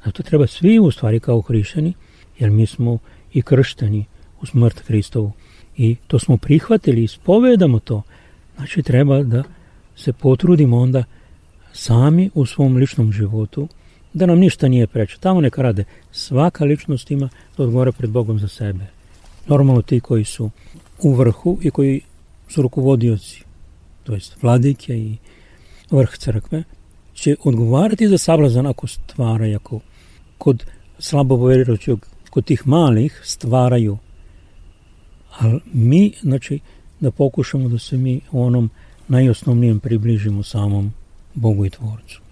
Zato 0.04 0.22
treba 0.22 0.46
svi 0.46 0.78
u 0.78 0.90
stvari 0.90 1.20
kao 1.20 1.40
hrišćani, 1.40 1.92
jer 2.38 2.50
mi 2.50 2.66
smo 2.66 2.98
i 3.32 3.42
kršteni 3.42 4.04
u 4.40 4.46
smrt 4.46 4.80
Hristovu 4.86 5.32
i 5.76 5.96
to 6.06 6.18
smo 6.18 6.36
prihvatili, 6.36 7.04
ispovedamo 7.04 7.78
to. 7.78 8.02
Znači 8.56 8.82
treba 8.82 9.22
da 9.22 9.42
se 9.96 10.12
potrudimo 10.12 10.78
onda 10.78 11.04
sami 11.72 12.30
u 12.34 12.46
svom 12.46 12.76
ličnom 12.76 13.12
životu, 13.12 13.68
da 14.12 14.26
nam 14.26 14.38
ništa 14.38 14.68
nije 14.68 14.86
preče. 14.86 15.16
Tamo 15.20 15.40
neka 15.40 15.62
rade. 15.62 15.84
Svaka 16.12 16.64
ličnost 16.64 17.10
ima 17.10 17.28
da 17.56 17.62
odgovara 17.62 17.92
pred 17.92 18.10
Bogom 18.10 18.38
za 18.38 18.48
sebe. 18.48 18.86
Normalno 19.46 19.82
ti 19.82 20.00
koji 20.00 20.24
su 20.24 20.50
u 21.02 21.14
vrhu 21.14 21.58
i 21.62 21.70
koji 21.70 22.00
su 22.48 22.62
rukovodioci, 22.62 23.42
to 24.04 24.14
jest 24.14 24.42
vladike 24.42 24.98
i 24.98 25.16
vrh 25.90 26.18
crkve, 26.18 26.62
će 27.14 27.36
odgovarati 27.44 28.08
za 28.08 28.18
sablazan 28.18 28.66
ako 28.66 28.86
stvaraju, 28.86 29.56
ako 29.56 29.80
kod 30.38 30.64
slabo 30.98 31.46
vjerujućeg, 31.46 31.98
kod 32.34 32.44
tih 32.44 32.66
malih 32.66 33.20
stvaraju. 33.24 33.98
Ali 35.38 35.60
mi, 35.72 36.12
znači, 36.20 36.58
da 37.00 37.10
pokušamo 37.10 37.68
da 37.68 37.78
se 37.78 37.96
mi 37.96 38.20
onom 38.32 38.70
najosnovnijem 39.08 39.80
približimo 39.80 40.42
samom 40.42 40.92
Bogu 41.34 41.66
i 41.66 41.70
Tvorcu. 41.70 42.23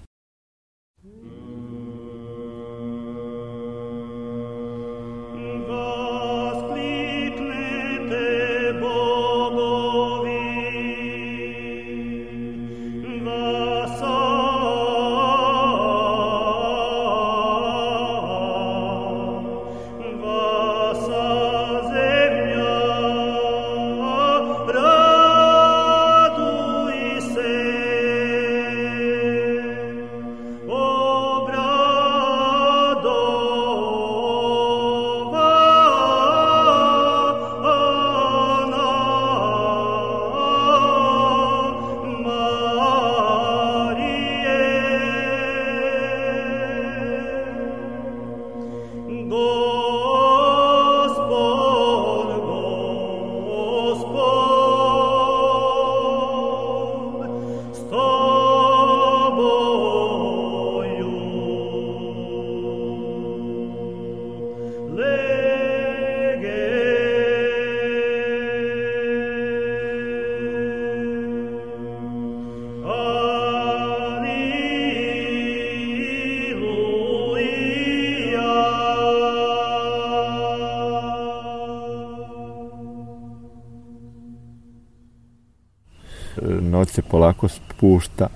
Se 86.92 87.02
polako 87.02 87.48
spušta 87.48 88.26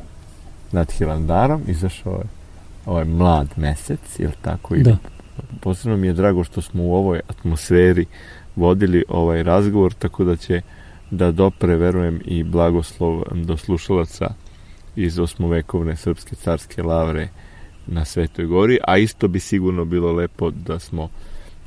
nad 0.73 0.93
Hilandarom, 0.93 1.63
izašao 1.67 2.13
je 2.13 2.29
ovaj 2.87 3.05
mlad 3.05 3.49
mesec, 3.57 4.01
jel 4.19 4.31
tako? 4.43 4.75
I 4.75 4.83
Da. 4.83 4.97
Posebno 5.61 5.97
mi 5.97 6.07
je 6.07 6.13
drago 6.13 6.45
što 6.45 6.63
smo 6.63 6.83
u 6.83 6.95
ovoj 6.95 7.21
atmosferi 7.29 8.07
vodili 8.57 9.05
ovaj 9.09 9.43
razgovor, 9.43 9.95
tako 9.95 10.25
da 10.25 10.37
će 10.37 10.61
da 11.11 11.33
dopre, 11.33 11.77
verujem, 11.77 12.21
i 12.25 12.43
blagoslov 12.43 13.23
do 13.35 13.57
slušalaca 13.57 14.35
iz 14.97 15.19
osmovekovne 15.19 15.97
srpske 15.97 16.37
carske 16.37 16.83
lavre 16.83 17.29
na 17.87 18.05
Svetoj 18.05 18.47
gori, 18.47 18.79
a 18.85 18.99
isto 18.99 19.29
bi 19.29 19.41
sigurno 19.41 19.85
bilo 19.85 20.13
lepo 20.13 20.51
da 20.51 20.79
smo 20.79 21.09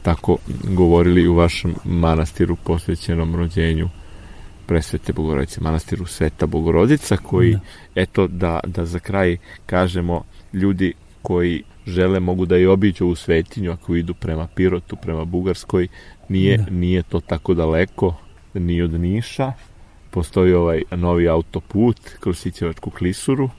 tako 0.02 0.38
govorili 0.64 1.28
u 1.28 1.36
vašem 1.36 1.76
manastiru 1.84 2.56
posvećenom 2.56 3.36
rođenju 3.36 3.90
presvete 4.70 5.14
Bogorodice, 5.14 5.62
manastiru 5.62 6.06
Sveta 6.06 6.46
Bogorodica, 6.46 7.18
koji, 7.18 7.52
Da. 7.52 7.60
eto, 7.96 8.28
da, 8.28 8.60
da 8.68 8.86
za 8.86 9.00
kraj 9.00 9.38
kažemo, 9.66 10.24
ljudi 10.54 10.94
koji 11.22 11.64
žele 11.88 12.20
mogu 12.20 12.46
da 12.46 12.58
i 12.58 12.66
obiđu 12.66 13.08
u 13.08 13.16
svetinju 13.16 13.72
ako 13.72 13.96
idu 13.96 14.14
prema 14.14 14.48
Pirotu, 14.56 14.96
prema 14.96 15.26
Bugarskoj, 15.26 15.88
nije, 16.30 16.58
Da. 16.58 16.66
nije 16.70 17.04
to 17.04 17.20
tako 17.20 17.54
daleko, 17.54 18.16
ni 18.54 18.82
od 18.82 18.94
Niša, 18.94 19.54
postoji 20.12 20.54
ovaj 20.54 20.84
novi 20.92 21.28
autoput 21.28 21.98
kroz 22.20 22.38
Sićevačku 22.38 22.90
klisuru, 22.90 23.50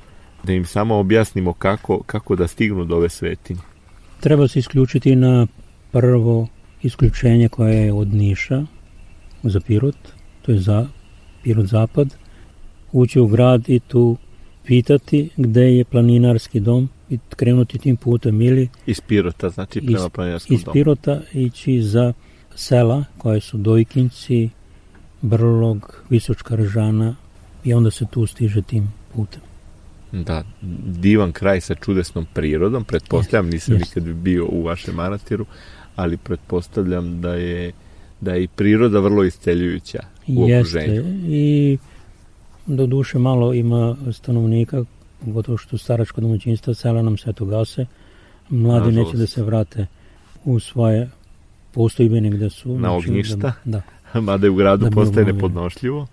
da 0.44 0.52
im 0.52 0.64
samo 0.64 0.98
objasnimo 0.98 1.52
kako, 1.52 2.02
kako 2.06 2.36
da 2.36 2.46
stignu 2.46 2.84
do 2.84 2.96
ove 2.96 3.08
svetinje. 3.08 3.61
Treba 4.20 4.48
se 4.48 4.58
isključiti 4.58 5.16
na 5.16 5.46
prvo 5.92 6.48
isključenje 6.82 7.48
koje 7.48 7.76
je 7.76 7.92
od 7.92 8.14
Niša 8.14 8.62
za 9.42 9.61
Pirot, 9.61 9.96
to 10.42 10.52
je 10.52 10.58
za 10.58 10.86
Pirot 11.43 11.66
zapad, 11.66 12.14
ući 12.93 13.20
u 13.20 13.26
grad 13.26 13.68
i 13.68 13.80
tu 13.80 14.16
pitati 14.64 15.28
gde 15.36 15.76
je 15.76 15.84
planinarski 15.84 16.61
dom 16.61 16.88
i 17.11 17.18
krenuti 17.36 17.78
tim 17.78 17.97
putem 17.97 18.41
ili 18.41 18.68
Iz 18.86 19.01
Pirota, 19.01 19.49
znači 19.49 19.80
prema 19.80 19.99
Iz- 19.99 20.09
planinarskom 20.12 20.57
iz 20.57 20.64
domu. 20.64 20.72
Pirota 20.72 21.20
ići 21.32 21.82
za 21.82 22.12
sela 22.55 23.05
koje 23.18 23.41
su 23.41 23.59
Dojkinci, 23.59 24.49
Brlog, 25.22 26.03
Visočka 26.11 26.57
Ržana 26.57 27.16
i 27.64 27.74
onda 27.74 27.91
se 27.91 28.07
tu 28.11 28.26
stiže 28.26 28.62
tim 28.62 28.93
putem. 29.14 29.41
Da, 30.12 30.45
divan 30.86 31.32
kraj 31.32 31.61
sa 31.61 31.74
čudesnom 31.74 32.26
prirodom, 32.34 32.84
pretpostavljam, 32.84 33.51
nisam 33.51 33.74
jest. 33.74 33.97
nikad 33.97 34.14
bio 34.14 34.47
u 34.47 34.62
vašem 34.62 34.95
manastiru, 34.95 35.47
ali 35.97 36.16
pretpostavljam 36.16 37.20
da 37.20 37.34
je 37.34 37.72
da 38.20 38.32
je 38.34 38.43
i 38.45 38.49
priroda 38.49 39.01
vrlo 39.01 39.24
isceljujuća 39.24 39.99
u 40.36 40.44
okruženju. 40.44 40.94
Jeste 40.94 41.10
i 41.28 41.78
do 42.66 42.86
duše 42.86 43.18
malo 43.18 43.54
ima 43.54 43.96
stanovnika, 44.12 44.84
gotovo 45.20 45.58
što 45.58 45.78
staračko 45.78 46.20
domaćinstva, 46.20 46.74
sela 46.74 47.02
nam 47.02 47.16
sve 47.16 47.32
to 47.32 47.44
gase, 47.44 47.86
mladi 48.48 48.86
Nažalost. 48.86 49.12
neće 49.12 49.18
da 49.18 49.26
se 49.26 49.42
vrate 49.42 49.86
u 50.44 50.60
svoje 50.60 51.10
postojbene 51.72 52.30
gde 52.30 52.50
su. 52.50 52.68
Na 52.68 52.78
znači, 52.78 53.08
ognjišta? 53.08 53.36
Da, 53.36 53.52
da. 53.64 54.20
Mada 54.20 54.46
je 54.46 54.50
u 54.50 54.54
gradu 54.54 54.84
Da 54.84 54.90
postaje 54.90 55.26
nepodnošljivo. 55.26 56.06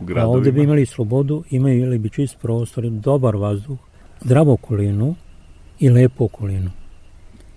U 0.00 0.04
A 0.16 0.26
ovde 0.26 0.52
bi 0.52 0.62
imali 0.62 0.86
slobodu, 0.86 1.44
imali 1.50 1.98
bi 1.98 2.10
čist 2.10 2.36
prostor, 2.42 2.90
dobar 2.90 3.36
vazduh, 3.36 3.78
zdravu 4.24 4.52
okolinu 4.52 5.14
i 5.78 5.90
lepu 5.90 6.24
okolinu. 6.24 6.70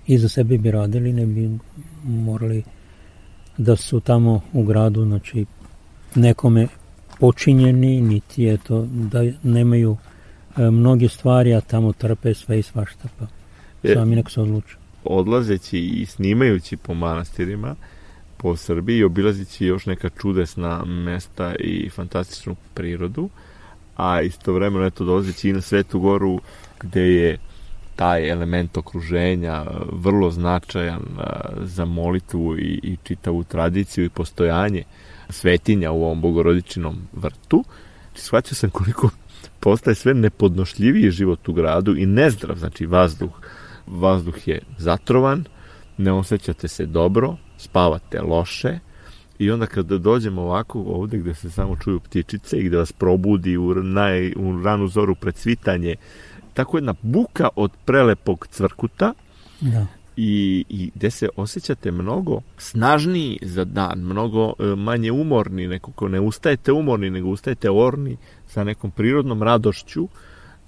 I 0.07 0.17
za 0.17 0.29
sebe 0.29 0.57
bi 0.57 0.71
radili, 0.71 1.13
ne 1.13 1.25
bi 1.25 1.49
morali 2.03 2.63
da 3.57 3.75
su 3.75 3.99
tamo 3.99 4.41
u 4.53 4.63
gradu, 4.63 5.05
znači 5.05 5.45
nekome 6.15 6.67
počinjeni, 7.19 8.01
niti 8.01 8.43
je 8.43 8.57
to 8.57 8.87
da 8.91 9.19
nemaju 9.43 9.97
e, 10.57 10.71
mnoge 10.71 11.09
stvari, 11.09 11.53
a 11.53 11.61
tamo 11.61 11.93
trpe 11.93 12.33
sve 12.33 12.59
i 12.59 12.63
svašta, 12.63 13.07
pa 13.19 13.25
E, 13.83 13.93
sami 13.93 14.15
neko 14.15 14.31
se 14.31 14.41
odluče. 14.41 14.75
odlazeći 15.03 15.79
i 15.79 16.05
snimajući 16.05 16.77
po 16.77 16.93
manastirima 16.93 17.75
po 18.37 18.55
Srbiji 18.55 18.97
i 18.97 19.03
obilazeći 19.03 19.65
još 19.65 19.85
neka 19.85 20.09
čudesna 20.09 20.85
mesta 20.85 21.55
i 21.59 21.89
fantastičnu 21.89 22.55
prirodu, 22.73 23.29
a 23.95 24.21
istovremeno 24.21 24.85
eto 24.85 25.03
dolazeći 25.05 25.49
i 25.49 25.53
na 25.53 25.61
Svetu 25.61 25.99
goru 25.99 26.39
gde 26.81 27.01
je 27.01 27.37
taj 27.95 28.29
element 28.29 28.77
okruženja 28.77 29.65
vrlo 29.91 30.31
značajan 30.31 31.01
e, 31.01 31.23
za 31.63 31.85
molitvu 31.85 32.57
i, 32.59 32.79
i 32.83 32.97
čitavu 33.03 33.43
tradiciju 33.43 34.05
i 34.05 34.09
postojanje 34.09 34.83
svetinja 35.29 35.91
u 35.91 36.03
ovom 36.03 36.21
bogorodičinom 36.21 36.97
vrtu. 37.13 37.63
Shvatio 38.15 38.55
sam 38.55 38.69
koliko 38.69 39.09
postaje 39.59 39.95
sve 39.95 40.13
nepodnošljiviji 40.13 41.11
život 41.11 41.49
u 41.49 41.53
gradu 41.53 41.95
i 41.97 42.05
nezdrav, 42.05 42.57
znači 42.57 42.85
vazduh. 42.85 43.31
Vazduh 43.87 44.47
je 44.47 44.61
zatrovan, 44.77 45.45
ne 45.97 46.11
osjećate 46.11 46.67
se 46.67 46.85
dobro, 46.85 47.35
spavate 47.57 48.21
loše 48.21 48.79
i 49.39 49.51
onda 49.51 49.65
kada 49.65 49.97
dođemo 49.97 50.41
ovako 50.41 50.79
ovde 50.79 51.17
gde 51.17 51.33
se 51.33 51.51
samo 51.51 51.75
čuju 51.75 51.99
ptičice 51.99 52.57
i 52.57 52.63
gde 52.63 52.77
vas 52.77 52.91
probudi 52.91 53.57
u, 53.57 53.73
naj, 53.73 54.33
u 54.35 54.63
ranu 54.63 54.87
zoru 54.87 55.15
pred 55.15 55.37
svitanje, 55.37 55.95
tako 56.53 56.77
jedna 56.77 56.95
buka 57.01 57.49
od 57.55 57.71
prelepog 57.85 58.47
cvrkuta 58.47 59.13
Da. 59.61 59.85
I, 60.17 60.65
i 60.69 60.91
gde 60.95 61.11
se 61.11 61.29
osjećate 61.35 61.91
mnogo 61.91 62.41
snažniji 62.57 63.39
za 63.41 63.65
dan, 63.65 63.99
mnogo 63.99 64.53
e, 64.59 64.63
manje 64.63 65.11
umorni, 65.11 65.67
nekako 65.67 66.07
ne 66.07 66.19
ustajete 66.19 66.71
umorni, 66.71 67.09
nego 67.09 67.29
ustajete 67.29 67.69
orni 67.69 68.17
sa 68.47 68.63
nekom 68.63 68.91
prirodnom 68.91 69.43
radošću, 69.43 70.07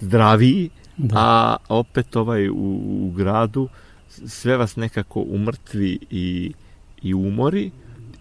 zdraviji, 0.00 0.70
Da. 0.96 1.14
a 1.18 1.56
opet 1.68 2.16
ovaj 2.16 2.48
u, 2.48 2.80
u 2.84 3.12
gradu 3.16 3.68
sve 4.08 4.56
vas 4.56 4.76
nekako 4.76 5.20
umrtvi 5.20 5.98
i, 6.10 6.52
i 7.02 7.14
umori 7.14 7.70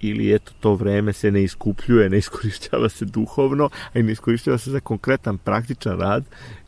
ili 0.02 0.36
eto 0.36 0.52
to 0.60 0.74
vreme 0.76 1.14
se 1.14 1.32
ne 1.32 1.44
iskupljuje, 1.44 2.10
ne 2.10 2.18
iskorišćava 2.18 2.90
se 2.90 3.06
duhovno, 3.06 3.70
a 3.94 4.00
i 4.00 4.04
ne 4.04 4.12
iskorišćava 4.12 4.58
se 4.58 4.72
za 4.72 4.80
konkretan 4.80 5.38
praktičan 5.38 6.00
rad 6.00 6.24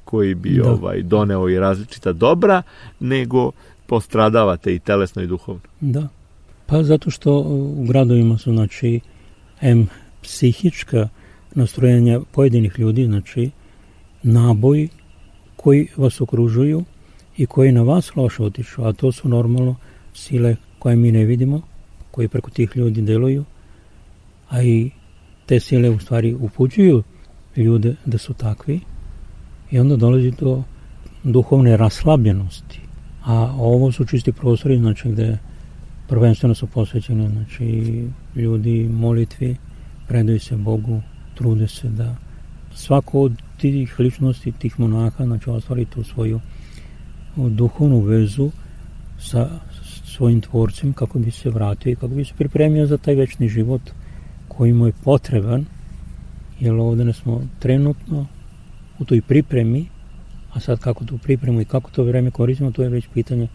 koji 0.05 0.35
bi 0.35 0.49
Da. 0.63 0.71
ovaj 0.71 1.01
doneo 1.01 1.49
i 1.49 1.59
različita 1.59 2.13
dobra, 2.13 2.61
nego 2.99 3.51
postradavate 3.93 4.75
i 4.75 4.79
telesno 4.79 5.21
i 5.21 5.27
duhovno. 5.27 5.61
Da. 5.81 6.07
Pa 6.65 6.83
zato 6.83 7.09
što 7.09 7.39
u 7.39 7.85
gradovima 7.87 8.37
su, 8.37 8.53
znači, 8.53 8.99
M 9.61 9.87
psihička 10.21 11.09
nastrojenja 11.55 12.19
pojedinih 12.31 12.79
ljudi, 12.79 13.05
znači, 13.05 13.49
naboji 14.23 14.89
koji 15.55 15.87
vas 15.97 16.21
okružuju 16.21 16.83
i 17.37 17.45
koji 17.45 17.71
na 17.71 17.81
vas 17.81 18.15
loše 18.15 18.43
otiču, 18.43 18.85
a 18.85 18.93
to 18.93 19.11
su 19.11 19.29
normalno 19.29 19.75
sile 20.13 20.55
koje 20.79 20.95
mi 20.95 21.11
ne 21.11 21.25
vidimo, 21.25 21.61
koje 22.11 22.27
preko 22.27 22.49
tih 22.49 22.71
ljudi 22.75 23.01
deluju, 23.01 23.45
a 24.49 24.63
i 24.63 24.89
te 25.45 25.59
sile 25.59 25.89
u 25.89 25.99
stvari 25.99 26.33
upućuju 26.33 27.03
ljude 27.55 27.95
da 28.05 28.17
su 28.17 28.33
takvi 28.33 28.79
i 29.71 29.79
onda 29.79 29.95
dolazi 29.95 30.31
do 30.31 30.63
duhovne 31.23 31.77
raslabljenosti. 31.77 32.82
A 33.25 33.53
ovo 33.57 33.91
su 33.91 34.05
čisti 34.05 34.31
prostori, 34.31 34.77
znači 34.77 35.11
gde 35.11 35.37
prvenstveno 36.07 36.55
su 36.55 36.67
posvećeni 36.67 37.29
znači, 37.29 38.03
ljudi 38.35 38.89
molitvi, 38.93 39.55
predaju 40.07 40.39
se 40.39 40.57
Bogu, 40.57 41.01
trude 41.35 41.67
se 41.67 41.89
da 41.89 42.15
svako 42.75 43.21
od 43.21 43.33
tih 43.57 43.99
ličnosti, 43.99 44.51
tih 44.51 44.79
monaha, 44.79 45.25
znači 45.25 45.49
ostvari 45.49 45.85
tu 45.85 46.03
svoju 46.03 46.39
duhovnu 47.35 47.99
vezu 47.99 48.51
sa 49.19 49.49
svojim 50.05 50.41
tvorcem 50.41 50.93
kako 50.93 51.19
bi 51.19 51.31
se 51.31 51.49
vratio 51.49 51.91
i 51.91 51.95
kako 51.95 52.07
bi 52.07 52.25
se 52.25 52.33
pripremio 52.37 52.87
za 52.87 52.97
taj 52.97 53.15
večni 53.15 53.49
život 53.49 53.81
koji 54.47 54.73
mu 54.73 54.85
je 54.85 54.93
potreban, 55.03 55.65
jer 56.59 56.73
ovde 56.73 57.13
smo 57.13 57.41
trenutno 57.59 58.27
u 58.99 59.05
toj 59.05 59.21
pripremi, 59.21 59.85
a 60.53 60.59
sad 60.59 60.79
kako 60.79 61.05
tu 61.05 61.17
pripremu 61.17 61.61
i 61.61 61.65
kako 61.65 61.91
to 61.91 62.03
vreme 62.03 62.31
koristimo, 62.31 62.71
to 62.71 62.83
je 62.83 62.89
već 62.89 63.07
pitanje 63.13 63.47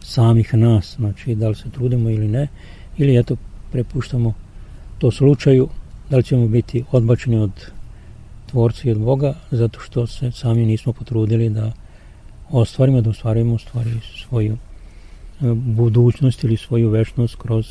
samih 0.00 0.54
nas, 0.54 0.94
znači 0.98 1.34
da 1.34 1.48
li 1.48 1.54
se 1.54 1.70
trudimo 1.70 2.10
ili 2.10 2.28
ne, 2.28 2.48
ili 2.96 3.18
eto 3.18 3.36
prepuštamo 3.72 4.34
to 4.98 5.10
slučaju, 5.10 5.68
da 6.10 6.16
li 6.16 6.22
ćemo 6.22 6.48
biti 6.48 6.84
odbačeni 6.92 7.38
od 7.38 7.50
tvorca 8.50 8.88
i 8.88 8.90
od 8.90 8.98
Boga, 8.98 9.34
zato 9.50 9.80
što 9.80 10.06
se 10.06 10.30
sami 10.30 10.66
nismo 10.66 10.92
potrudili 10.92 11.50
da 11.50 11.72
ostvarimo, 12.50 13.00
da 13.00 13.10
ostvarimo 13.10 13.58
stvari 13.58 13.90
svoju 14.28 14.52
e, 14.52 14.56
budućnost 15.54 16.44
ili 16.44 16.56
svoju 16.56 16.90
večnost 16.90 17.36
kroz 17.36 17.66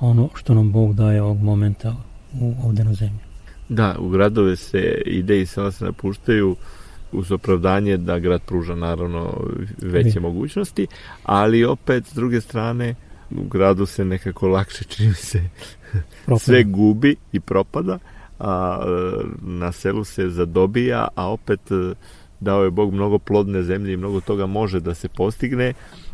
ono 0.00 0.28
što 0.34 0.54
nam 0.54 0.72
Bog 0.72 0.94
daje 0.94 1.22
ovog 1.22 1.42
momenta 1.42 1.96
u, 2.40 2.54
ovde 2.64 2.84
na 2.84 2.94
zemlji. 2.94 3.20
Da, 3.68 3.96
u 3.98 4.08
gradove 4.08 4.56
se 4.56 5.02
ide 5.06 5.40
i 5.40 5.46
sela 5.46 5.72
se 5.72 5.84
napuštaju 5.84 6.56
uz 7.12 7.32
opravdanje 7.32 7.96
da 7.96 8.18
grad 8.18 8.42
pruža 8.42 8.74
naravno 8.74 9.40
veće 9.82 10.20
mogućnosti, 10.20 10.86
ali 11.24 11.64
opet 11.64 12.06
s 12.06 12.14
druge 12.14 12.40
strane 12.40 12.94
u 13.30 13.42
gradu 13.42 13.86
se 13.86 14.04
nekako 14.04 14.48
lakše 14.48 14.84
čini 14.84 15.14
se 15.14 15.42
Propada. 16.24 16.38
sve 16.38 16.64
gubi 16.64 17.16
i 17.32 17.40
propada, 17.40 17.98
a 18.38 18.80
na 19.42 19.72
selu 19.72 20.04
se 20.04 20.28
zadobija, 20.28 21.08
a 21.14 21.30
opet 21.30 21.60
dao 22.40 22.64
je 22.64 22.70
Bog 22.70 22.94
mnogo 22.94 23.18
plodne 23.18 23.62
zemlje 23.62 23.92
i 23.92 23.96
mnogo 23.96 24.20
toga 24.20 24.46
može 24.46 24.80
da 24.80 24.94
se 24.94 25.08
postigne 25.08 25.72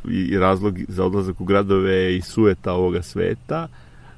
i 0.09 0.39
razlog 0.39 0.79
za 0.89 1.05
odlazak 1.05 1.41
u 1.41 1.45
gradove 1.45 1.93
je 1.93 2.17
i 2.17 2.21
sueta 2.21 2.73
ovoga 2.73 3.03
sveta 3.03 3.69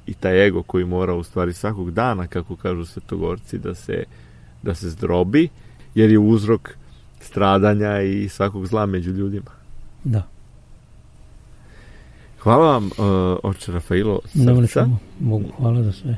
i 0.07 0.13
taj 0.13 0.47
ego 0.47 0.63
koji 0.63 0.85
mora 0.85 1.13
u 1.13 1.23
stvari 1.23 1.53
svakog 1.53 1.91
dana, 1.91 2.27
kako 2.27 2.55
kažu 2.55 2.85
svetogorci, 2.85 3.57
da 3.57 3.75
se, 3.75 4.03
da 4.63 4.75
se 4.75 4.89
zdrobi, 4.89 5.49
jer 5.97 6.11
je 6.11 6.19
uzrok 6.19 6.77
stradanja 7.19 8.01
i 8.01 8.29
svakog 8.29 8.67
zla 8.67 8.85
među 8.85 9.11
ljudima. 9.11 9.51
Da. 10.03 10.23
Hvala 12.39 12.71
vam, 12.71 12.85
uh, 12.85 12.91
oče 13.43 13.71
Rafailo, 13.71 14.19
srca. 14.25 14.87
Mogu, 15.19 15.49
hvala 15.57 15.83
za 15.83 15.91
sve. 15.91 16.17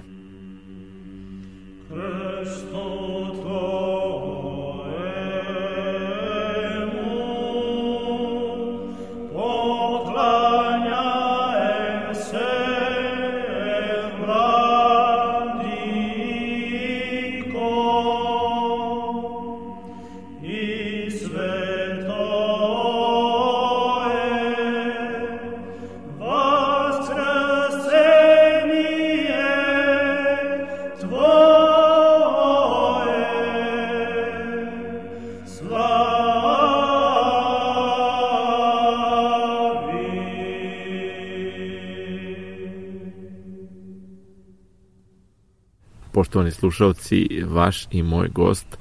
Poštovani 46.19 46.51
slušalci, 46.51 47.43
vaš 47.47 47.87
i 47.91 48.03
moj 48.03 48.27
gost 48.27 48.77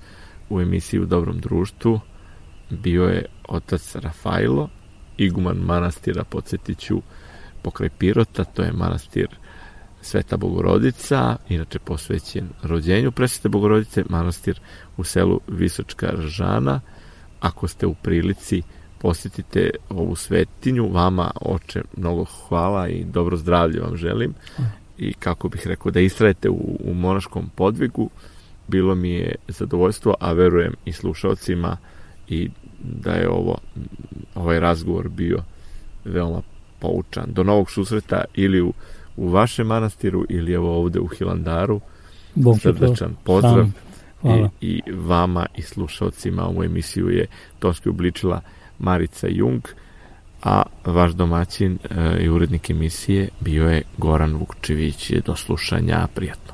u 0.50 0.60
emisiji 0.60 1.00
U 1.00 1.06
dobrom 1.06 1.38
društvu 1.38 2.00
bio 2.70 3.04
je 3.04 3.26
otac 3.48 3.96
Rafailo, 3.96 4.68
iguman 5.16 5.56
manastira, 5.56 6.24
podsjetiću, 6.24 7.02
pokraj 7.62 7.90
Pirota, 7.98 8.44
to 8.44 8.62
je 8.62 8.72
manastir 8.72 9.28
Sveta 10.02 10.36
Bogorodica, 10.36 11.36
inače 11.48 11.78
posvećen 11.78 12.48
rođenju 12.62 13.12
Presvete 13.12 13.48
Bogorodice, 13.48 14.04
manastir 14.08 14.60
u 14.96 15.04
selu 15.04 15.40
Visočka 15.48 16.12
Ržana. 16.16 16.80
Ako 17.40 17.68
ste 17.68 17.86
u 17.86 17.94
prilici, 17.94 18.62
posjetite 18.98 19.70
ovu 19.90 20.16
svetinju. 20.16 20.92
Vama, 20.92 21.30
oče, 21.40 21.82
mnogo 21.96 22.24
hvala 22.24 22.88
i 22.88 23.04
dobro 23.04 23.36
zdravlje 23.36 23.80
vam 23.80 23.96
želim 23.96 24.34
i 24.98 25.12
kako 25.12 25.48
bih 25.48 25.66
rekao 25.66 25.92
da 25.92 26.00
istrajete 26.00 26.50
u, 26.50 26.78
u 26.84 26.94
monaškom 26.94 27.50
podvigu. 27.54 28.10
Bilo 28.68 28.94
mi 28.94 29.10
je 29.10 29.34
zadovoljstvo 29.48 30.14
a 30.20 30.32
verujem 30.32 30.74
i 30.84 30.92
slušalcima 30.92 31.76
i 32.28 32.50
da 32.82 33.12
je 33.12 33.28
ovo 33.28 33.58
ovaj 34.34 34.60
razgovor 34.60 35.08
bio 35.08 35.42
veoma 36.04 36.42
poučan. 36.78 37.24
Do 37.28 37.42
novog 37.42 37.70
susreta 37.70 38.24
ili 38.34 38.60
u, 38.60 38.72
u 39.16 39.28
vašem 39.28 39.66
manastiru 39.66 40.24
ili 40.28 40.52
evo 40.52 40.78
ovde 40.78 41.00
u 41.00 41.06
Hilandaru. 41.06 41.80
Bog 42.34 42.60
srdečan 42.60 43.16
pozdrav 43.24 43.66
i, 44.24 44.46
i 44.60 44.82
vama 44.92 45.46
i 45.56 45.62
slušalcima. 45.62 46.46
Ovu 46.46 46.64
emisiju 46.64 47.08
je 47.08 47.26
tonski 47.58 47.88
obličila 47.88 48.40
Marica 48.78 49.26
Jung 49.30 49.62
a 50.42 50.62
vaš 50.84 51.12
domaćin 51.12 51.78
e, 51.90 52.16
i 52.20 52.28
urednik 52.28 52.70
emisije 52.70 53.28
bio 53.40 53.70
je 53.70 53.82
Goran 53.96 54.34
Vukčević. 54.34 55.12
Do 55.26 55.36
slušanja, 55.36 56.06
prijatno. 56.14 56.47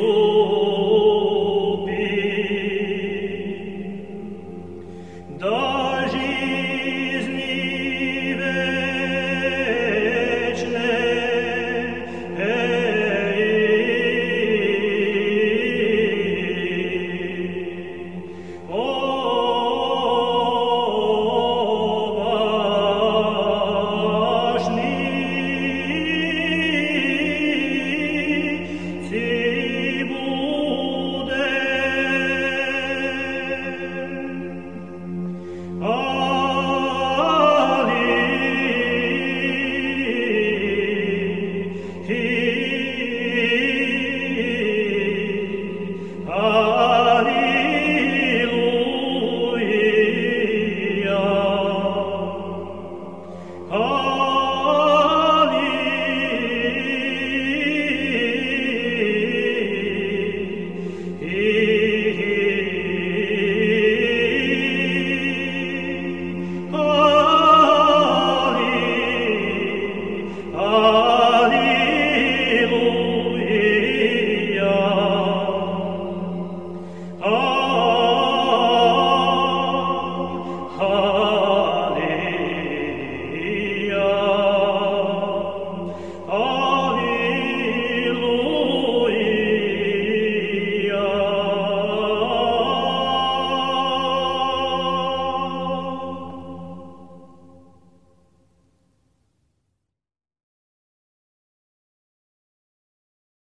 Oh. 0.00 0.27